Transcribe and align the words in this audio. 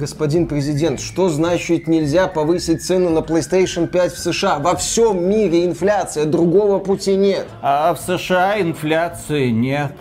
Господин 0.00 0.46
президент, 0.46 0.98
что 0.98 1.28
значит 1.28 1.86
нельзя 1.86 2.26
повысить 2.26 2.82
цены 2.82 3.10
на 3.10 3.18
PlayStation 3.18 3.86
5 3.86 4.14
в 4.14 4.18
США? 4.18 4.58
Во 4.58 4.74
всем 4.74 5.28
мире 5.28 5.66
инфляция, 5.66 6.24
другого 6.24 6.78
пути 6.78 7.16
нет. 7.16 7.46
А 7.60 7.92
в 7.92 8.00
США 8.00 8.58
инфляции 8.62 9.50
нет. 9.50 9.92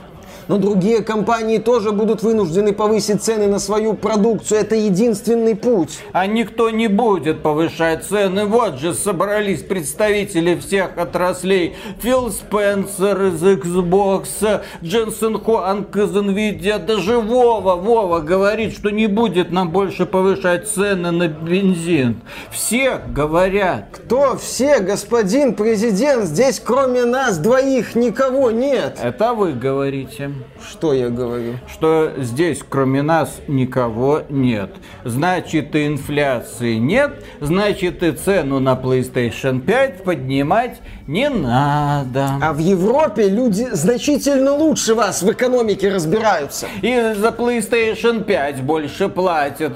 Но 0.50 0.58
другие 0.58 1.04
компании 1.04 1.60
тоже 1.60 1.92
будут 1.92 2.24
вынуждены 2.24 2.74
повысить 2.74 3.22
цены 3.22 3.46
на 3.46 3.60
свою 3.60 3.94
продукцию. 3.94 4.62
Это 4.62 4.76
единственный 4.76 5.56
путь. 5.56 6.00
А 6.12 6.26
никто 6.26 6.72
не 6.72 6.88
будет 6.88 7.44
повышать 7.44 8.04
цены. 8.04 8.46
Вот 8.46 8.80
же 8.80 8.96
собрались 8.96 9.62
представители 9.62 10.56
всех 10.56 10.98
отраслей. 10.98 11.76
Фил 12.02 12.32
Спенсер 12.32 13.26
из 13.26 13.44
Xbox, 13.44 14.62
Дженсен 14.84 15.38
Хуанг 15.38 15.96
из 15.96 16.10
Nvidia, 16.10 16.84
даже 16.84 17.20
Вова, 17.20 17.76
Вова 17.76 18.20
говорит, 18.20 18.74
что 18.74 18.90
не 18.90 19.06
будет 19.06 19.52
нам 19.52 19.70
больше 19.70 20.08
повышать 20.08 20.68
цены 20.68 21.12
на 21.12 21.28
бензин. 21.28 22.22
Все 22.50 23.00
говорят. 23.08 23.86
Кто 23.92 24.36
все, 24.36 24.80
господин 24.80 25.54
президент? 25.54 26.26
Здесь 26.26 26.60
кроме 26.60 27.06
нас 27.06 27.38
двоих 27.38 27.94
никого 27.94 28.50
нет. 28.50 28.98
Это 29.00 29.36
вы 29.36 29.54
говорите. 29.54 30.32
Что 30.68 30.94
я 30.94 31.10
говорю? 31.10 31.56
Что 31.68 32.14
здесь 32.18 32.60
кроме 32.68 33.02
нас 33.02 33.40
никого 33.48 34.24
нет. 34.30 34.72
Значит, 35.04 35.76
и 35.76 35.88
инфляции 35.88 36.76
нет, 36.76 37.24
значит, 37.40 38.04
и 38.04 38.12
цену 38.12 38.60
на 38.60 38.74
PlayStation 38.74 39.62
5 39.62 40.04
поднимать 40.04 40.82
не 41.08 41.30
надо. 41.30 42.32
А 42.42 42.54
в 42.54 42.60
Европе 42.60 43.30
люди 43.30 43.68
значительно 43.72 44.54
лучше 44.54 44.94
вас 44.94 45.22
в 45.24 45.32
экономике 45.32 45.90
разбираются. 45.90 46.68
И 46.82 47.14
за 47.16 47.30
PlayStation 47.30 48.24
5 48.24 48.62
больше 48.62 49.10
платят. 49.10 49.74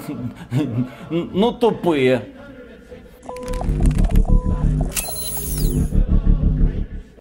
Ну, 1.09 1.52
тупые. 1.52 2.33